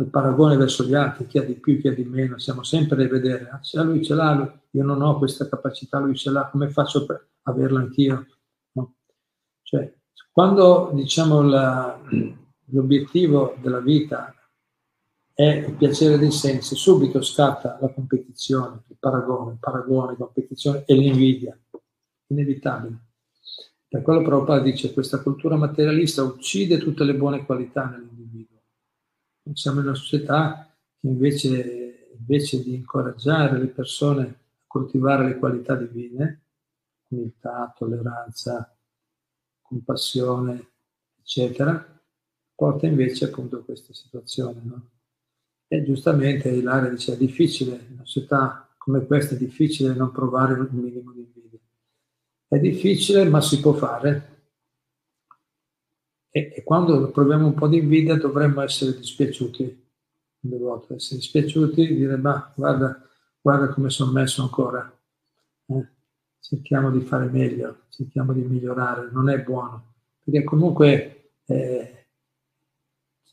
[0.01, 3.05] Il paragone verso gli altri, chi ha di più, chi ha di meno, siamo sempre
[3.05, 6.31] a vedere, ah, se lui ce l'ha, lui, io non ho questa capacità, lui ce
[6.31, 8.27] l'ha, come faccio per averla anch'io?
[8.73, 8.95] No?
[9.63, 9.93] Cioè,
[10.31, 12.01] quando diciamo la,
[12.67, 14.35] l'obiettivo della vita
[15.35, 20.85] è il piacere dei sensi, subito scatta la competizione, il paragone, il paragone, la competizione
[20.87, 21.59] e l'invidia,
[22.29, 22.99] inevitabile.
[23.89, 28.22] Per quello Prabhupada dice questa cultura materialista uccide tutte le buone qualità nell'individuo
[29.53, 35.75] siamo in una società che invece, invece di incoraggiare le persone a coltivare le qualità
[35.75, 36.43] divine,
[37.09, 38.75] umiltà, tolleranza,
[39.61, 40.71] compassione,
[41.19, 42.01] eccetera,
[42.55, 44.61] porta invece appunto a questa situazione.
[44.63, 44.91] No?
[45.67, 50.55] E giustamente Ilaria dice è difficile, in una società come questa è difficile non provare
[50.55, 51.59] un minimo di invidia.
[52.49, 54.32] È difficile, ma si può fare
[56.35, 59.85] e, e, quando proviamo un po' di invidia dovremmo essere dispiaciuti,
[60.41, 63.07] volte, essere dispiaciuti e dire ma guarda,
[63.39, 64.91] guarda come sono messo ancora,
[65.67, 65.89] eh?
[66.41, 69.93] cerchiamo di fare meglio, cerchiamo di migliorare, non è buono,
[70.25, 72.07] perché comunque eh,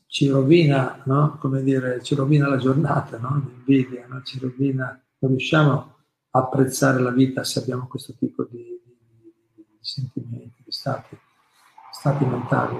[0.06, 1.38] ci rovina, no?
[1.40, 3.42] come dire, ci rovina la giornata, no?
[3.46, 4.20] l'invidia, no?
[4.22, 9.78] ci rovina, non riusciamo a apprezzare la vita se abbiamo questo tipo di, di, di
[9.80, 11.16] sentimenti, di stati
[12.00, 12.78] stati mentali.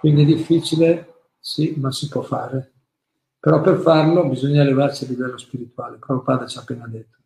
[0.00, 2.72] Quindi è difficile, sì, ma si può fare.
[3.38, 5.98] Però per farlo bisogna elevarsi a livello spirituale.
[5.98, 7.18] Prabhupada ci ha appena detto.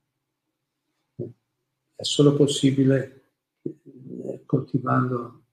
[1.94, 3.22] È solo possibile
[3.62, 5.44] eh, coltivando.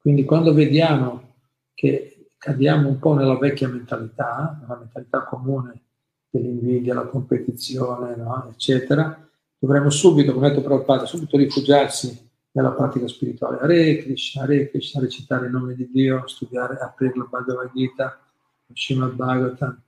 [0.00, 1.34] Quindi quando vediamo
[1.72, 5.82] che cadiamo un po' nella vecchia mentalità, nella mentalità comune
[6.28, 8.48] dell'invidia, la competizione, no?
[8.50, 13.58] eccetera, dovremmo subito, come ha detto Prabhupada, subito rifugiarsi nella pratica spirituale.
[13.60, 18.18] Hare Krishna, Hare Krishna, recitare il nome di Dio, studiare, aprire la Bhagavad Gita,
[18.66, 19.82] lo Srimad Bhagavatam,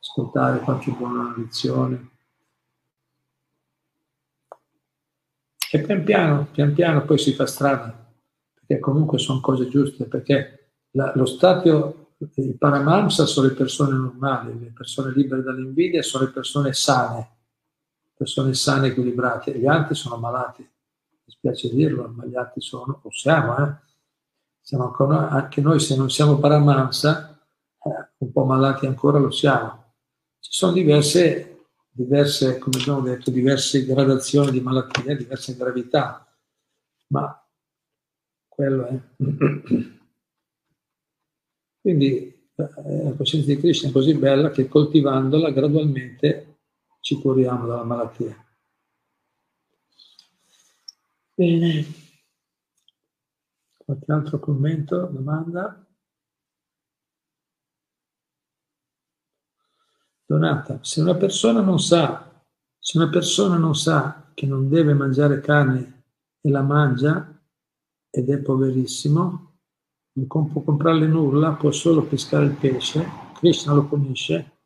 [0.00, 2.10] ascoltare qualche buona lezione.
[5.70, 8.12] E pian piano, pian piano poi si fa strada,
[8.54, 14.56] perché comunque sono cose giuste, perché la, lo stato, il Paramamsa sono le persone normali,
[14.58, 17.28] le persone libere dall'invidia sono le persone sane,
[18.14, 20.73] persone sane equilibrate, gli altri sono malati
[21.24, 23.74] mi spiace dirlo, ma gli altri sono, o siamo, eh?
[24.60, 27.38] siamo ancora, anche noi se non siamo Paramahansa,
[27.82, 29.92] eh, un po' malati ancora lo siamo.
[30.38, 36.26] Ci sono diverse, diverse, come abbiamo detto, diverse gradazioni di malattie, diverse gravità,
[37.08, 37.46] ma
[38.48, 38.98] quello è.
[41.80, 46.58] Quindi eh, la coscienza di Krishna è così bella che coltivandola gradualmente
[47.00, 48.43] ci curiamo dalla malattia.
[51.36, 51.84] Bene.
[53.76, 55.84] Qualche altro commento, domanda?
[60.26, 62.40] Donata, se una persona non sa,
[62.78, 66.04] se una persona non sa che non deve mangiare carne
[66.40, 67.36] e la mangia
[68.10, 69.56] ed è poverissimo,
[70.12, 73.04] non può comprarle nulla, può solo pescare il pesce,
[73.34, 74.60] Krishna lo punisce,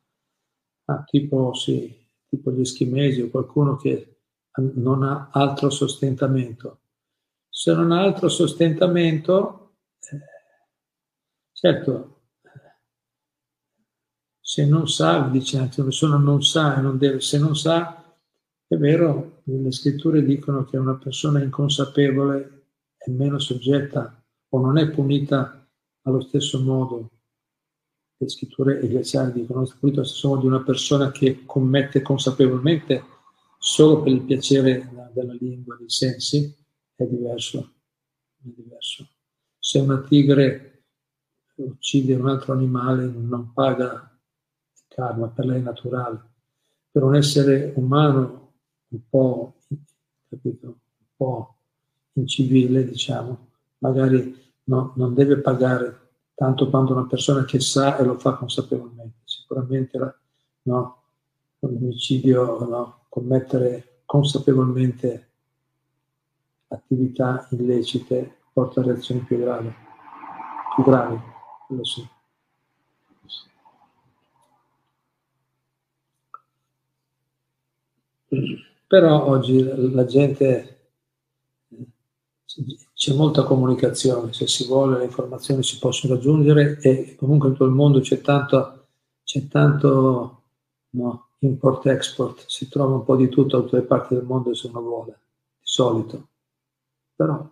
[0.85, 1.93] ah, tipo, sì,
[2.27, 4.18] tipo gli eschimesi o qualcuno che
[4.59, 6.81] non ha altro sostentamento.
[7.49, 10.19] Se non ha altro sostentamento, eh,
[11.51, 12.19] certo,
[14.39, 18.03] se non sa, dice anche una persona non sa e non deve, se non sa,
[18.67, 24.89] è vero, le scritture dicono che una persona inconsapevole è meno soggetta o non è
[24.89, 25.67] punita
[26.03, 27.09] allo stesso modo.
[28.17, 31.11] Le scritture e gli acciari dicono che è punito allo stesso modo di una persona
[31.11, 33.03] che commette consapevolmente
[33.59, 36.55] solo per il piacere della lingua, dei sensi,
[36.95, 37.73] è diverso,
[38.41, 39.07] è diverso.
[39.59, 40.85] Se una tigre
[41.55, 44.17] uccide un altro animale non paga
[44.73, 46.23] il karma, per lei è naturale.
[46.89, 48.53] Per un essere umano
[48.87, 49.57] un po',
[50.29, 51.57] capito, un po'
[52.13, 53.49] incivile, diciamo,
[53.79, 59.19] magari no, non deve pagare tanto quanto una persona che sa e lo fa consapevolmente.
[59.25, 60.15] Sicuramente
[60.63, 61.03] no,
[61.59, 65.29] l'omicidio, no, commettere consapevolmente
[66.69, 69.71] attività illecite porta a reazioni più gravi,
[70.75, 71.19] più gravi,
[71.67, 72.07] quello sì.
[78.87, 79.63] Però oggi
[79.93, 80.91] la gente
[82.93, 87.65] c'è molta comunicazione, se si vuole le informazioni si possono raggiungere e comunque in tutto
[87.65, 88.87] il mondo c'è tanto,
[89.23, 90.43] c'è tanto
[90.91, 94.67] no, import-export, si trova un po' di tutto da tutte le parti del mondo se
[94.67, 95.11] uno vuole,
[95.57, 96.27] di solito.
[97.15, 97.49] Però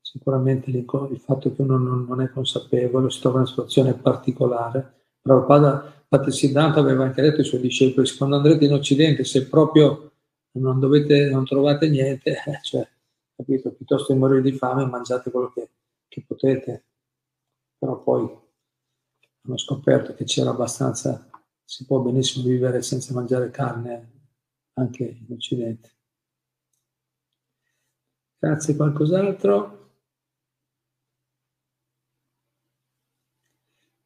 [0.00, 4.92] sicuramente il fatto che uno non, è consapevole, si trova in una situazione particolare.
[5.20, 10.12] Prabhupada, infatti Siddhartha aveva anche detto ai suoi discepoli, quando andrete in Occidente, se proprio
[10.52, 12.86] non, dovete, non trovate niente, eh, cioè
[13.36, 13.72] capito?
[13.72, 15.68] Piuttosto che morire di fame mangiate quello che,
[16.08, 16.84] che potete.
[17.78, 18.42] Però poi
[19.42, 21.28] hanno scoperto che c'era abbastanza,
[21.64, 24.12] si può benissimo vivere senza mangiare carne
[24.74, 25.92] anche in Occidente.
[28.38, 29.84] Grazie, qualcos'altro?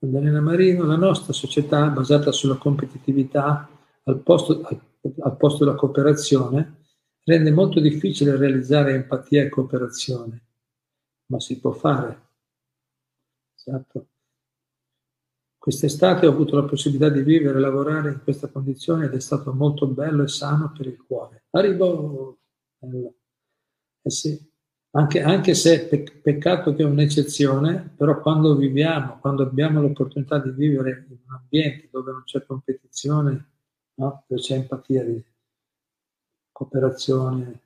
[0.01, 3.69] Maddalena Marino, la nostra società basata sulla competitività
[4.05, 4.81] al posto, al,
[5.19, 6.85] al posto della cooperazione
[7.25, 10.47] rende molto difficile realizzare empatia e cooperazione,
[11.27, 12.27] ma si può fare.
[13.57, 14.09] Esatto.
[15.59, 19.53] Quest'estate ho avuto la possibilità di vivere e lavorare in questa condizione ed è stato
[19.53, 21.47] molto bello e sano per il cuore.
[21.51, 22.39] Arrivo,
[22.81, 24.41] eh sì.
[24.93, 30.51] anche, anche, se è peccato che è un'eccezione, però quando viviamo, quando abbiamo l'opportunità di
[30.51, 33.51] vivere in un ambiente dove non c'è competizione,
[33.95, 34.25] no?
[34.27, 35.05] dove c'è empatia,
[36.53, 37.61] cooperazione,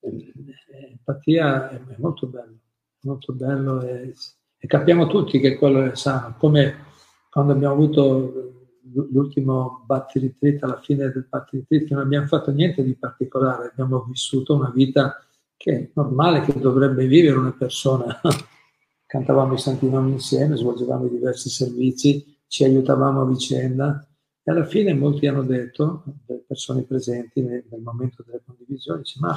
[0.00, 2.58] empatia è, molto bello,
[3.00, 4.14] molto bello e,
[4.58, 6.92] e, capiamo tutti che quello è sano, come
[7.34, 8.68] quando abbiamo avuto
[9.10, 14.04] l'ultimo Batti Retreat, alla fine del Batti Retreat, non abbiamo fatto niente di particolare, abbiamo
[14.08, 15.18] vissuto una vita
[15.56, 18.20] che è normale che dovrebbe vivere una persona.
[19.04, 24.06] Cantavamo i santi nomi insieme, svolgevamo diversi servizi, ci aiutavamo a vicenda
[24.40, 29.18] e alla fine molti hanno detto, le persone presenti nel, nel momento delle condivisioni, dice,
[29.18, 29.36] ma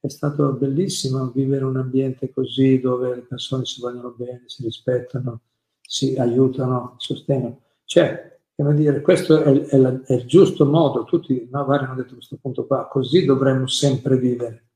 [0.00, 5.42] è stato bellissimo vivere un ambiente così dove le persone si vogliono bene, si rispettano,
[5.88, 7.62] si aiutano, sostengono.
[7.84, 11.94] Cioè, come dire, questo è, è, la, è il giusto modo, tutti no, vari hanno
[11.94, 14.66] detto questo punto qua, così dovremmo sempre vivere.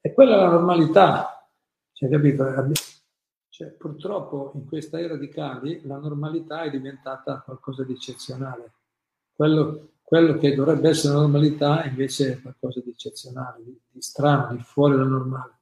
[0.00, 1.48] E quella è la normalità,
[1.92, 2.44] cioè, capito?
[3.48, 8.72] Cioè, purtroppo in questa era di Cali la normalità è diventata qualcosa di eccezionale
[9.32, 14.54] quello, quello che dovrebbe essere la normalità invece è qualcosa di eccezionale, di, di strano,
[14.54, 15.58] di fuori dal normale.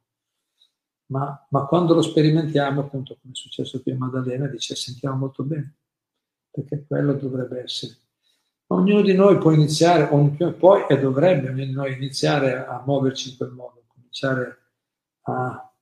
[1.10, 5.42] Ma, ma, quando lo sperimentiamo, appunto come è successo qui a Maddalena, dice sentiamo molto
[5.42, 5.74] bene,
[6.50, 7.96] perché quello dovrebbe essere.
[8.68, 13.30] Ognuno di noi può iniziare, ognuno poi e dovrebbe ognuno di noi iniziare a muoverci
[13.30, 14.58] in quel modo, cominciare
[15.22, 15.72] a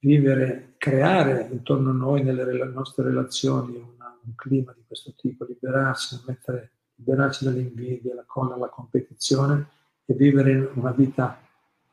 [0.00, 6.20] vivere, creare intorno a noi, nelle nostre relazioni, una, un clima di questo tipo, liberarsi,
[6.26, 9.68] mettere, liberarci dall'invidia, la colla, la competizione
[10.04, 11.43] e vivere una vita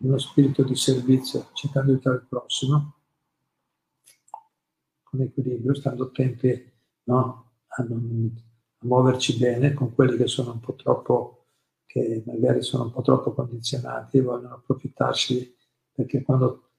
[0.02, 2.96] uno spirito di servizio, cercando di aiutare il prossimo,
[5.04, 6.72] con equilibrio, stando attenti
[7.04, 7.52] no?
[7.68, 8.32] a, non,
[8.78, 11.46] a muoverci bene con quelli che sono un po' troppo,
[11.86, 15.56] che magari sono un po' troppo condizionati e vogliono approfittarsi,
[15.94, 16.72] perché quando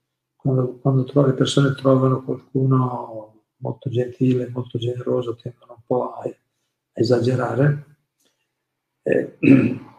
[0.42, 6.22] quando, quando trovo, le persone trovano qualcuno molto gentile, molto generoso, tendono un po' a,
[6.24, 6.34] a
[6.92, 7.96] esagerare.
[9.02, 9.38] Eh,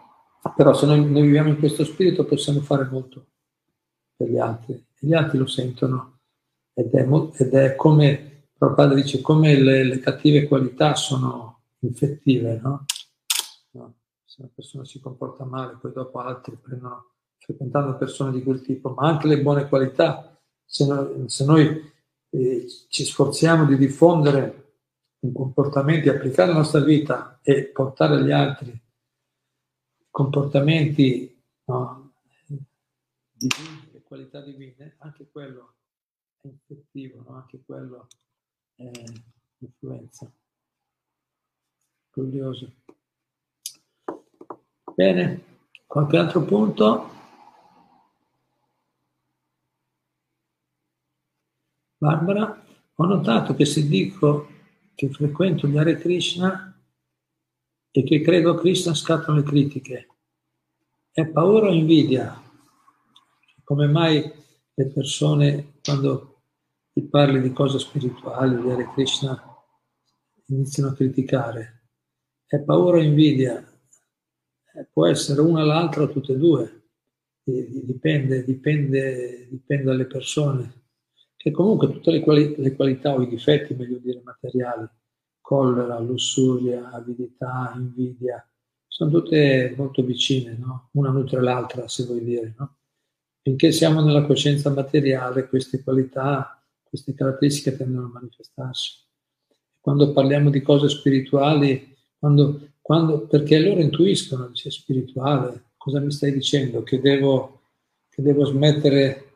[0.52, 3.28] però se noi, noi, viviamo in questo spirito possiamo fare molto
[4.16, 6.20] per gli altri e gli altri lo sentono
[6.74, 12.86] ed è, ed è come, Prabhupada dice, come le, le, cattive qualità sono infettive, no?
[13.72, 13.94] no?
[14.26, 18.90] Se una persona si comporta male, poi dopo altri prendono, frequentando persone di quel tipo,
[18.90, 20.34] ma anche le buone qualità
[20.66, 21.92] se noi, se noi
[22.32, 24.62] eh, ci sforziamo di diffondere
[25.20, 28.83] un comportamento, applicare la nostra vita e portare agli altri
[30.14, 31.36] comportamenti
[31.66, 32.14] no,
[33.32, 35.74] divini e qualità divine, anche quello
[36.40, 37.36] è infettivo, no?
[37.36, 38.08] anche quello
[38.76, 38.92] è
[39.58, 40.32] influenza.
[42.12, 42.72] Curioso.
[44.94, 45.44] Bene,
[45.88, 47.10] qualche altro punto?
[51.98, 54.48] Barbara, ho notato che se dico
[54.94, 56.73] che frequento gli Hare Krishna
[57.96, 60.08] e che credo Krishna scattano le critiche.
[61.12, 62.42] È paura o invidia?
[63.64, 64.20] Come mai
[64.74, 66.42] le persone, quando
[66.92, 69.40] ti parli di cose spirituali, di Hare Krishna,
[70.48, 71.90] iniziano a criticare?
[72.48, 73.64] È paura o invidia?
[74.74, 76.82] Eh, può essere una l'altra o tutte e due.
[77.44, 80.82] Dipende, dipende, dipende dalle persone
[81.36, 84.88] che comunque tutte le, quali, le qualità o i difetti, meglio dire, materiali,
[85.44, 88.44] collera, lussuria, avidità, invidia,
[88.88, 90.88] sono tutte molto vicine, no?
[90.94, 92.56] una nutre l'altra, se vuoi dire.
[92.58, 92.78] No?
[93.42, 99.02] Finché siamo nella coscienza materiale, queste qualità, queste caratteristiche tendono a manifestarsi.
[99.82, 106.32] Quando parliamo di cose spirituali, quando, quando, perché loro intuiscono, dice spirituale, cosa mi stai
[106.32, 106.84] dicendo?
[106.84, 107.64] Che devo,
[108.08, 109.32] che devo smettere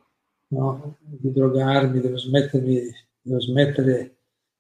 [0.49, 0.97] no?
[1.01, 4.16] di drogarmi, devo, devo smettere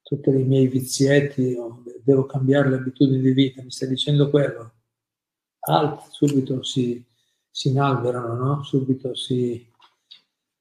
[0.07, 4.71] tutti i miei vizietti, o devo cambiare le abitudini di vita, mi stai dicendo quello?
[5.59, 7.03] Alt, subito si,
[7.51, 8.63] si inalberano, no?
[8.63, 9.69] subito si,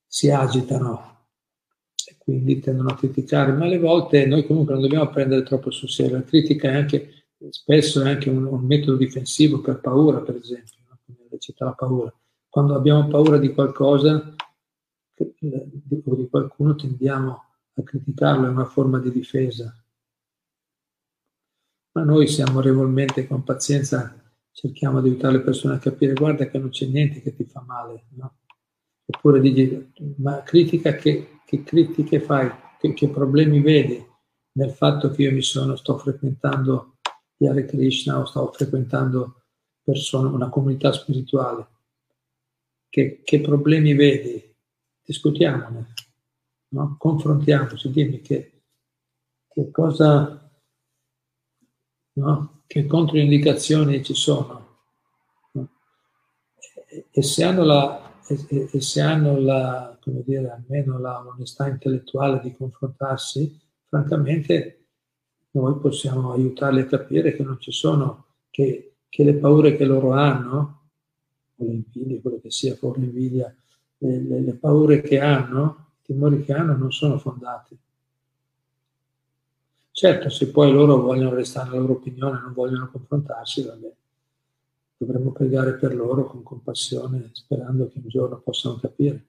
[0.05, 1.28] si agitano
[2.05, 5.90] e quindi tendono a criticare, ma alle volte noi comunque non dobbiamo prendere troppo sul
[5.90, 10.34] serio, la critica è anche, spesso è anche un, un metodo difensivo per paura, per
[10.34, 10.99] esempio, no?
[11.07, 12.12] come cita la paura.
[12.49, 14.34] Quando abbiamo paura di qualcosa,
[15.18, 17.45] o di qualcuno tendiamo a
[17.83, 19.74] criticarlo, è una forma di difesa.
[21.93, 24.14] Ma noi se amorevolmente con pazienza
[24.51, 27.62] cerchiamo di aiutare le persone a capire, guarda che non c'è niente che ti fa
[27.66, 28.39] male, no?
[29.07, 34.05] Oppure digli, ma critica che, che critiche fai, che, che, problemi vedi
[34.53, 36.99] nel fatto che io mi sono, sto frequentando
[37.39, 39.43] Hare Krishna o sto frequentando
[39.83, 41.66] persone, una comunità spirituale.
[42.89, 44.47] Che, che problemi vedi?
[45.07, 45.95] discutiamone,
[46.68, 46.96] no?
[46.98, 48.62] confrontiamoci, dimmi che,
[49.48, 50.50] che cosa,
[52.14, 52.62] no?
[52.66, 54.78] che controindicazioni ci sono.
[55.52, 55.68] No?
[56.88, 61.68] E, e, se hanno la, e, e se hanno la, come dire, almeno la onestà
[61.68, 64.86] intellettuale di confrontarsi, francamente
[65.52, 70.12] noi possiamo aiutarli a capire che non ci sono, che, che le paure che loro
[70.12, 70.90] hanno,
[71.56, 73.54] o le invidie, quello che sia, fuori invidia,
[73.98, 77.76] le, le, paure che hanno, timori che hanno non sono fondati.
[79.90, 83.92] Certo, se poi loro vogliono restare nella loro opinione, non vogliono confrontarsi, vabbè,
[84.98, 89.24] dovremmo pregare per loro con compassione, sperando che un giorno possano capire.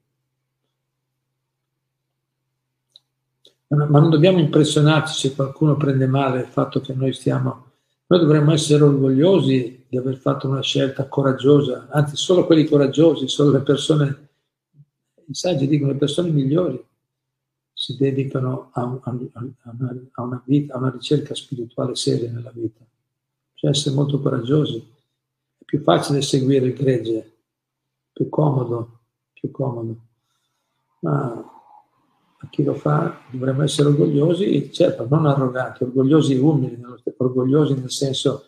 [3.67, 7.65] Ma non dobbiamo impressionarci se qualcuno prende male il fatto che noi stiamo...
[8.09, 13.51] Noi dovremmo essere orgogliosi di aver fatto una scelta coraggiosa, anzi solo quelli coraggiosi, solo
[13.51, 14.26] le persone
[15.28, 16.84] i saggi dicono le persone migliori
[17.73, 22.84] si dedicano a, a, a, una vita, a una ricerca spirituale seria nella vita.
[23.53, 24.78] Cioè essere molto coraggiosi.
[25.57, 27.38] È più facile seguire il gregge,
[28.11, 28.99] più comodo,
[29.34, 29.95] più comodo.
[31.01, 31.55] Ma
[32.39, 36.82] a chi lo fa dovremmo essere orgogliosi, certo, non arroganti, orgogliosi e umili,
[37.17, 38.45] orgogliosi nel senso,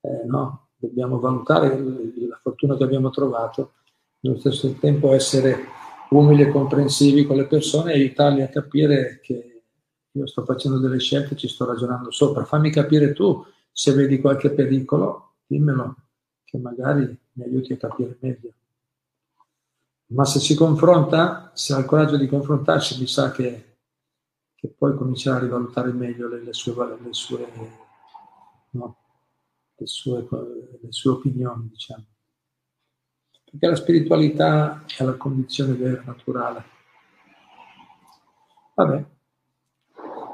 [0.00, 3.72] eh, no, dobbiamo valutare la fortuna che abbiamo trovato,
[4.20, 5.76] nello stesso tempo essere
[6.10, 9.62] umili e comprensivi con le persone e aiutarli a capire che
[10.10, 12.44] io sto facendo delle scelte ci sto ragionando sopra.
[12.44, 15.96] Fammi capire tu se vedi qualche pericolo, dimmelo,
[16.44, 18.52] che magari mi aiuti a capire meglio.
[20.06, 23.76] Ma se si confronta, se ha il coraggio di confrontarsi, mi sa che,
[24.54, 27.46] che poi comincerà a rivalutare meglio le, le sue, le sue,
[28.70, 28.96] no,
[29.76, 30.26] le sue,
[30.80, 32.04] le sue opinioni, diciamo
[33.50, 36.64] perché la spiritualità è la condizione vera, naturale.
[38.74, 39.04] Vabbè,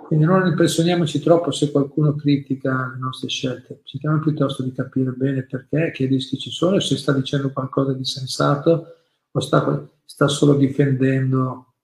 [0.07, 5.45] quindi non impressioniamoci troppo se qualcuno critica le nostre scelte, cerchiamo piuttosto di capire bene
[5.45, 8.97] perché, che rischi ci sono, se sta dicendo qualcosa di sensato
[9.31, 11.75] o sta, sta solo difendendo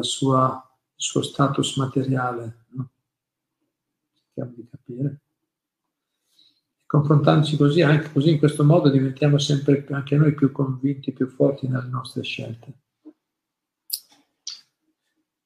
[0.00, 2.64] sua, il suo status materiale.
[2.70, 2.90] No?
[4.14, 5.20] Cerchiamo di capire
[6.88, 11.68] confrontandoci così, anche così in questo modo diventiamo sempre anche noi più convinti, più forti
[11.68, 12.72] nelle nostre scelte.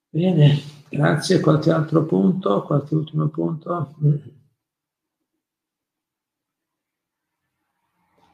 [0.09, 1.41] Bene, grazie.
[1.41, 2.63] Qualche altro punto?
[2.63, 3.97] Qualche ultimo punto?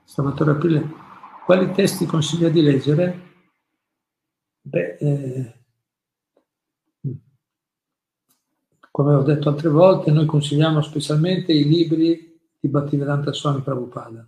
[0.04, 0.86] Salvatore Aprile,
[1.46, 3.22] quali testi consiglia di leggere?
[4.60, 5.58] Beh, eh,
[8.90, 12.27] come ho detto altre volte, noi consigliamo specialmente i libri
[12.60, 14.26] di Bhaktivedanta Swami Prabhupada.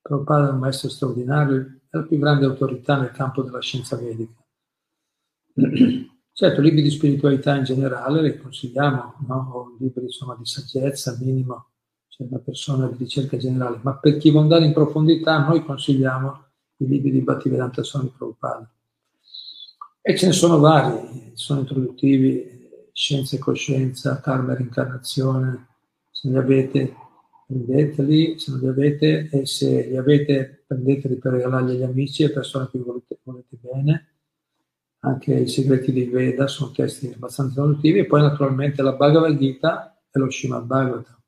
[0.00, 4.42] Prabhupada è un maestro straordinario, è la più grande autorità nel campo della scienza vedica.
[6.32, 9.50] Certo, libri di spiritualità in generale li consigliamo, no?
[9.52, 11.72] o libri insomma, di saggezza, minimo,
[12.08, 16.44] c'è una persona di ricerca generale, ma per chi vuole andare in profondità noi consigliamo
[16.76, 18.72] i libri di Bhaktivedanta Swami Prabhupada.
[20.00, 22.58] E ce ne sono vari, sono introduttivi,
[22.92, 25.68] Scienza e Coscienza, Karma e Reincarnazione,
[26.10, 26.94] se li avete
[27.50, 32.30] prendeteli, se non li avete e se li avete prendeteli per regalarli agli amici e
[32.30, 34.06] persone a cui volete, volete bene.
[35.00, 40.00] Anche i segreti di Veda sono testi abbastanza introduttivi e poi naturalmente la Bhagavad Gita
[40.10, 41.18] e lo Srimad Bhagavatam.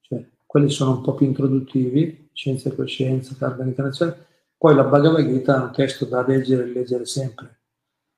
[0.00, 4.16] Cioè, quelli sono un po' più introduttivi, scienza e coscienza, karma e reincarnazione,
[4.56, 7.60] poi la Bhagavad Gita è un testo da leggere e leggere sempre.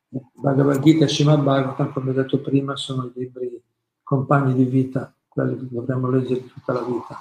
[0.08, 3.60] Bhagavad Gita e Srimad Bhagavatam, come ho detto prima, sono i libri
[4.04, 5.12] compagni di vita,
[5.44, 7.18] dovremmo leggere tutta la vita,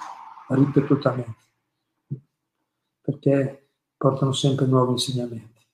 [0.48, 1.36] ripetutamente,
[3.00, 5.66] perché portano sempre nuovi insegnamenti.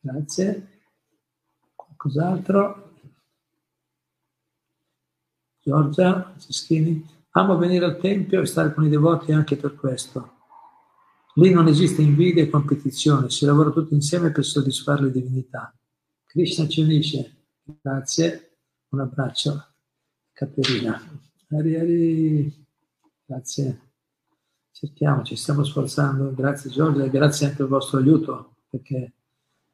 [0.00, 0.80] Grazie.
[1.74, 2.90] Qualcos'altro?
[5.60, 7.06] Giorgia Franceschini.
[7.30, 10.40] Amo venire al Tempio e stare con i devoti anche per questo.
[11.36, 15.74] Lì non esiste invidia e competizione, si lavora tutti insieme per soddisfare le divinità.
[16.26, 17.46] Krishna ci unisce.
[17.80, 19.71] Grazie, un abbraccio.
[20.32, 21.00] Caterina.
[21.50, 22.66] Ari, ari.
[23.24, 23.80] Grazie.
[24.70, 26.34] Cerchiamo, ci stiamo sforzando.
[26.34, 29.12] Grazie Giorgia e grazie anche al vostro aiuto, perché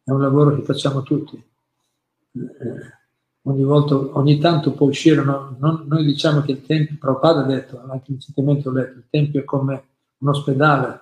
[0.03, 1.37] è un lavoro che facciamo tutti.
[1.37, 2.99] Eh,
[3.43, 5.57] ogni volta, ogni tanto può uscire, no?
[5.59, 9.41] non, noi diciamo che il Tempio, Prabhupada ha detto, anche recentemente ho letto, il Tempio
[9.41, 9.85] è come
[10.19, 11.01] un ospedale,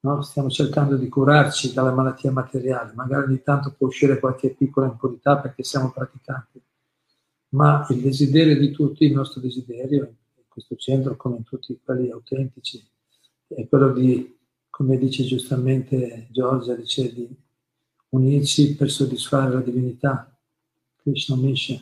[0.00, 0.22] no?
[0.22, 5.38] stiamo cercando di curarci dalla malattia materiale, magari ogni tanto può uscire qualche piccola impurità
[5.38, 6.62] perché siamo praticanti,
[7.50, 10.04] ma il desiderio di tutti, il nostro desiderio,
[10.36, 12.84] in questo centro come in tutti quelli autentici,
[13.46, 14.36] è quello di,
[14.68, 17.28] come dice giustamente Giorgia, dice di
[18.10, 20.38] unirci per soddisfare la divinità,
[20.96, 21.80] Krishna Misha.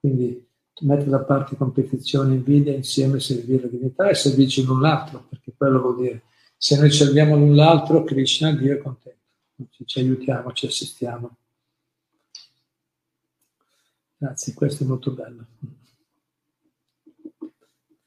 [0.00, 0.46] Quindi
[0.80, 5.54] mettere da parte competizione e invidia insieme servire la divinità e servirci l'un l'altro, perché
[5.56, 6.22] quello vuol dire
[6.56, 9.20] se noi serviamo l'un l'altro, Krishna, Dio è contento.
[9.70, 11.36] Ci, ci aiutiamo, ci assistiamo.
[14.16, 15.46] Grazie, questo è molto bello.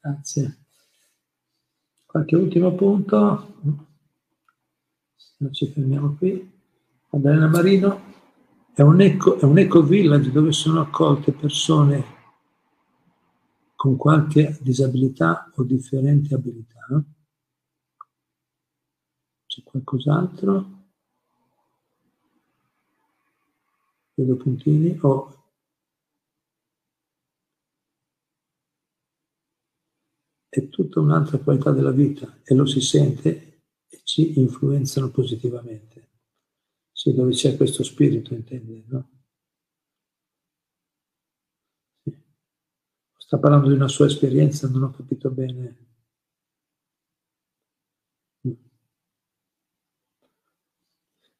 [0.00, 0.58] Grazie.
[2.06, 3.60] Qualche ultimo punto?
[5.14, 6.50] Se non ci fermiamo qui.
[7.10, 8.00] Maddalena Marino
[8.74, 12.16] è un, eco, è un eco village dove sono accolte persone
[13.74, 17.04] con qualche disabilità o differente abilità.
[19.46, 20.86] C'è qualcos'altro?
[24.14, 24.98] Vedo puntini.
[25.02, 25.37] Oh.
[30.50, 36.08] È tutta un'altra qualità della vita e lo si sente e ci influenzano positivamente.
[36.90, 39.08] Sì, dove c'è questo spirito, intende, no?
[43.18, 45.76] Sta parlando di una sua esperienza, non ho capito bene.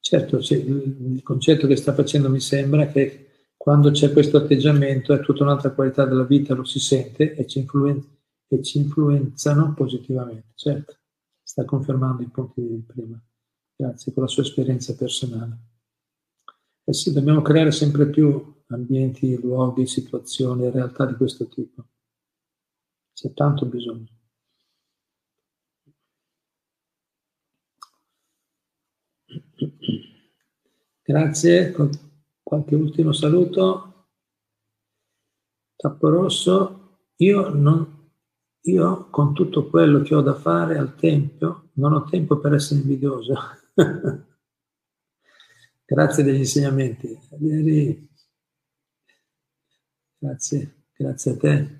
[0.01, 5.43] Certo, il concetto che sta facendo mi sembra che quando c'è questo atteggiamento è tutta
[5.43, 8.03] un'altra qualità della vita, lo si sente e ci, influen-
[8.51, 10.51] e ci influenzano positivamente.
[10.55, 10.97] Certo,
[11.41, 13.21] sta confermando i punti di prima.
[13.75, 15.57] Grazie, con la sua esperienza personale.
[16.83, 21.85] Eh sì, dobbiamo creare sempre più ambienti, luoghi, situazioni, realtà di questo tipo.
[23.13, 24.07] C'è tanto bisogno.
[31.03, 31.73] Grazie,
[32.41, 34.07] qualche ultimo saluto.
[35.75, 37.88] Tappo Rosso, io, non,
[38.61, 42.81] io con tutto quello che ho da fare al Tempio non ho tempo per essere
[42.81, 43.33] invidioso.
[45.85, 47.19] grazie degli insegnamenti.
[47.39, 48.07] Ieri.
[50.17, 51.79] Grazie, grazie a te.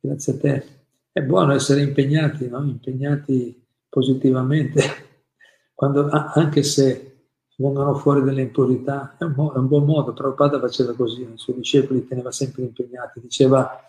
[0.00, 0.64] Grazie a te.
[1.12, 2.64] È buono essere impegnati, no?
[2.64, 4.82] impegnati positivamente
[5.74, 7.08] quando, anche se
[7.56, 10.12] vengono fuori delle impurità, è un, è un buon modo.
[10.12, 13.87] Prabhupada faceva così, i suoi discepoli teneva sempre impegnati, diceva,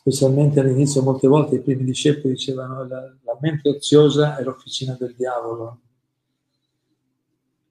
[0.00, 5.14] specialmente all'inizio, molte volte i primi discepoli dicevano la, la mente oziosa è l'officina del
[5.16, 5.80] diavolo.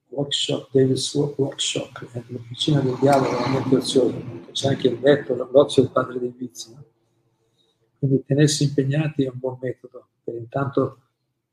[0.09, 4.17] Workshop, Davis Workshop, è l'officina del diavolo, la mente oziosa.
[4.51, 6.73] C'è anche il detto, l'ozio è il padre dei vizi.
[6.73, 6.83] No?
[7.99, 10.99] Quindi tenersi impegnati è un buon metodo per intanto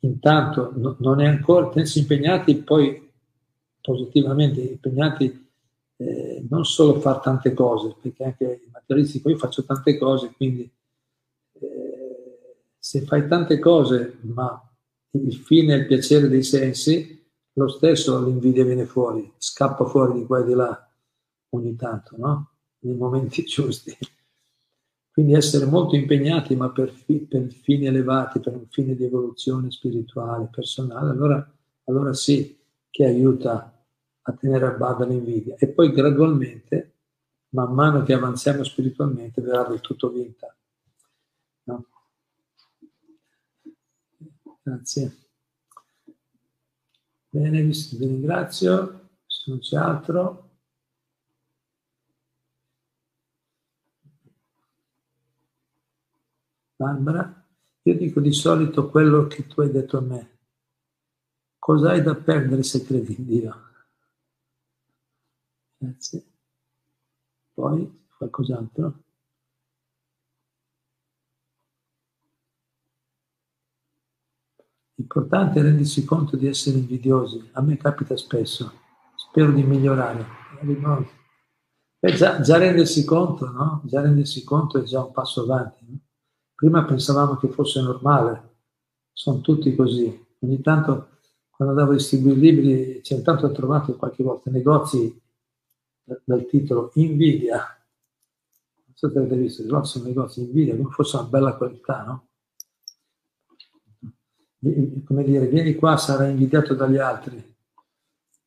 [0.00, 3.10] intanto no, non è ancora, pensi impegnati poi
[3.80, 5.48] positivamente, impegnati
[5.96, 10.70] eh, non solo fare tante cose, perché anche i materialisti poi faccio tante cose, quindi
[11.53, 14.61] eh, se fai tante cose ma
[15.12, 17.22] il fine è il piacere dei sensi,
[17.53, 20.89] lo stesso l'invidia viene fuori, scappa fuori di qua e di là
[21.51, 22.51] ogni tanto, no?
[22.80, 23.97] Nei momenti giusti.
[25.12, 29.70] Quindi essere molto impegnati, ma per, fi, per fini elevati, per un fine di evoluzione
[29.70, 31.55] spirituale, personale, allora,
[31.85, 32.59] allora sì
[32.91, 33.72] che aiuta
[34.22, 35.55] a tenere a bada l'invidia.
[35.57, 36.93] E poi gradualmente,
[37.55, 40.55] man mano che avanziamo spiritualmente, verrà del tutto vinta.
[41.64, 41.86] No?
[44.62, 45.16] Grazie.
[47.28, 49.09] Bene, vi ringrazio.
[49.26, 50.50] Se non c'è altro.
[56.76, 57.46] Barbara,
[57.82, 60.38] io dico di solito quello che tu hai detto a me.
[61.59, 63.62] Cosa hai da perdere se credi in Dio?
[65.78, 66.34] Grazie.
[67.55, 69.05] Poi qualcos'altro?
[74.96, 77.50] L'importante è rendersi conto di essere invidiosi.
[77.52, 78.72] A me capita spesso.
[79.14, 80.24] Spero di migliorare.
[81.98, 83.82] Beh, già, già, rendersi conto, no?
[83.84, 85.84] Già rendersi conto è già un passo avanti.
[85.88, 85.98] No?
[86.55, 88.57] Prima pensavamo che fosse normale,
[89.12, 90.26] sono tutti così.
[90.40, 91.18] Ogni tanto,
[91.50, 95.22] quando andavo a distribuire libri, c'è intanto ho trovato qualche volta negozi
[96.05, 97.57] dal titolo Invidia.
[97.57, 102.28] Non so se avete visto, sono negozi Invidia, come fosse una bella qualità, no?
[105.05, 107.55] Come dire, vieni qua, sarai invidiato dagli altri.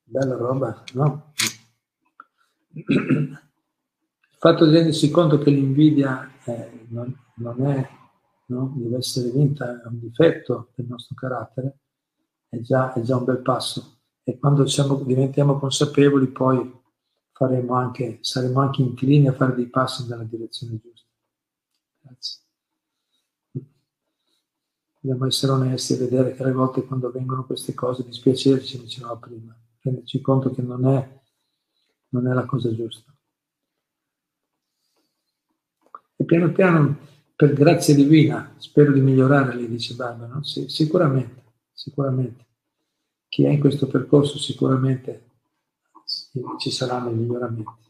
[0.03, 1.33] Bella roba, no?
[2.71, 3.39] Il
[4.37, 7.97] fatto di rendersi conto che l'invidia eh, non, non è
[8.47, 8.73] no?
[8.75, 11.79] deve essere vinta, è un difetto del nostro carattere,
[12.49, 13.99] è già, è già un bel passo.
[14.23, 16.79] E quando siamo, diventiamo consapevoli, poi
[17.37, 21.07] faremo anche, saremo anche inclini a fare dei passi nella direzione giusta.
[22.01, 22.39] Grazie.
[24.99, 29.55] Dobbiamo essere onesti e vedere che alle volte quando vengono queste cose dispiacerci, dicevamo prima,
[29.81, 31.19] renderci conto che non è,
[32.09, 33.13] non è la cosa giusta.
[36.15, 36.97] E piano piano
[37.35, 40.43] per grazia divina, spero di migliorare, lei dice Barbara, no?
[40.43, 42.45] sì, sicuramente, sicuramente.
[43.27, 45.26] Chi è in questo percorso sicuramente
[46.57, 47.85] ci saranno i miglioramenti.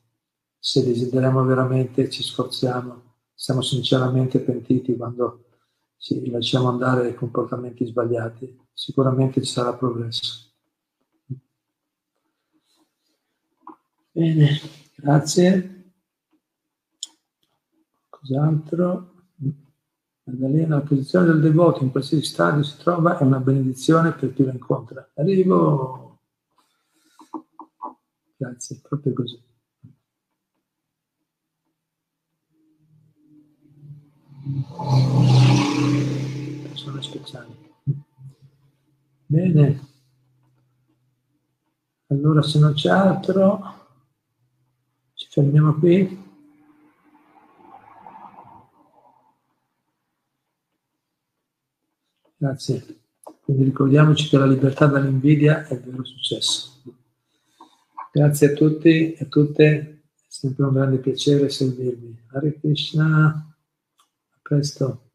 [0.60, 5.46] Se desideriamo veramente, ci sforziamo, siamo sinceramente pentiti quando
[5.98, 10.52] ci lasciamo andare ai comportamenti sbagliati, sicuramente ci sarà progresso.
[14.12, 14.60] Bene,
[14.96, 15.94] grazie.
[18.10, 19.14] Cos'altro?
[20.24, 24.44] Maddalena, la posizione del devoto in qualsiasi stadio si trova è una benedizione per chi
[24.44, 25.08] lo incontra.
[25.16, 26.07] Arrivo.
[28.40, 29.42] Grazie, proprio così.
[36.62, 37.72] Persone speciali.
[39.26, 39.88] Bene.
[42.10, 43.60] Allora, se non c'è altro,
[45.16, 46.26] ci fermiamo qui.
[52.38, 53.02] Grazie.
[53.42, 56.82] Quindi ricordiamoci che la libertà dall'invidia è il vero successo.
[58.12, 62.18] Grazie a tutti e a tutte, è sempre un grande piacere servirvi.
[62.32, 65.07] Hare Krishna, a presto.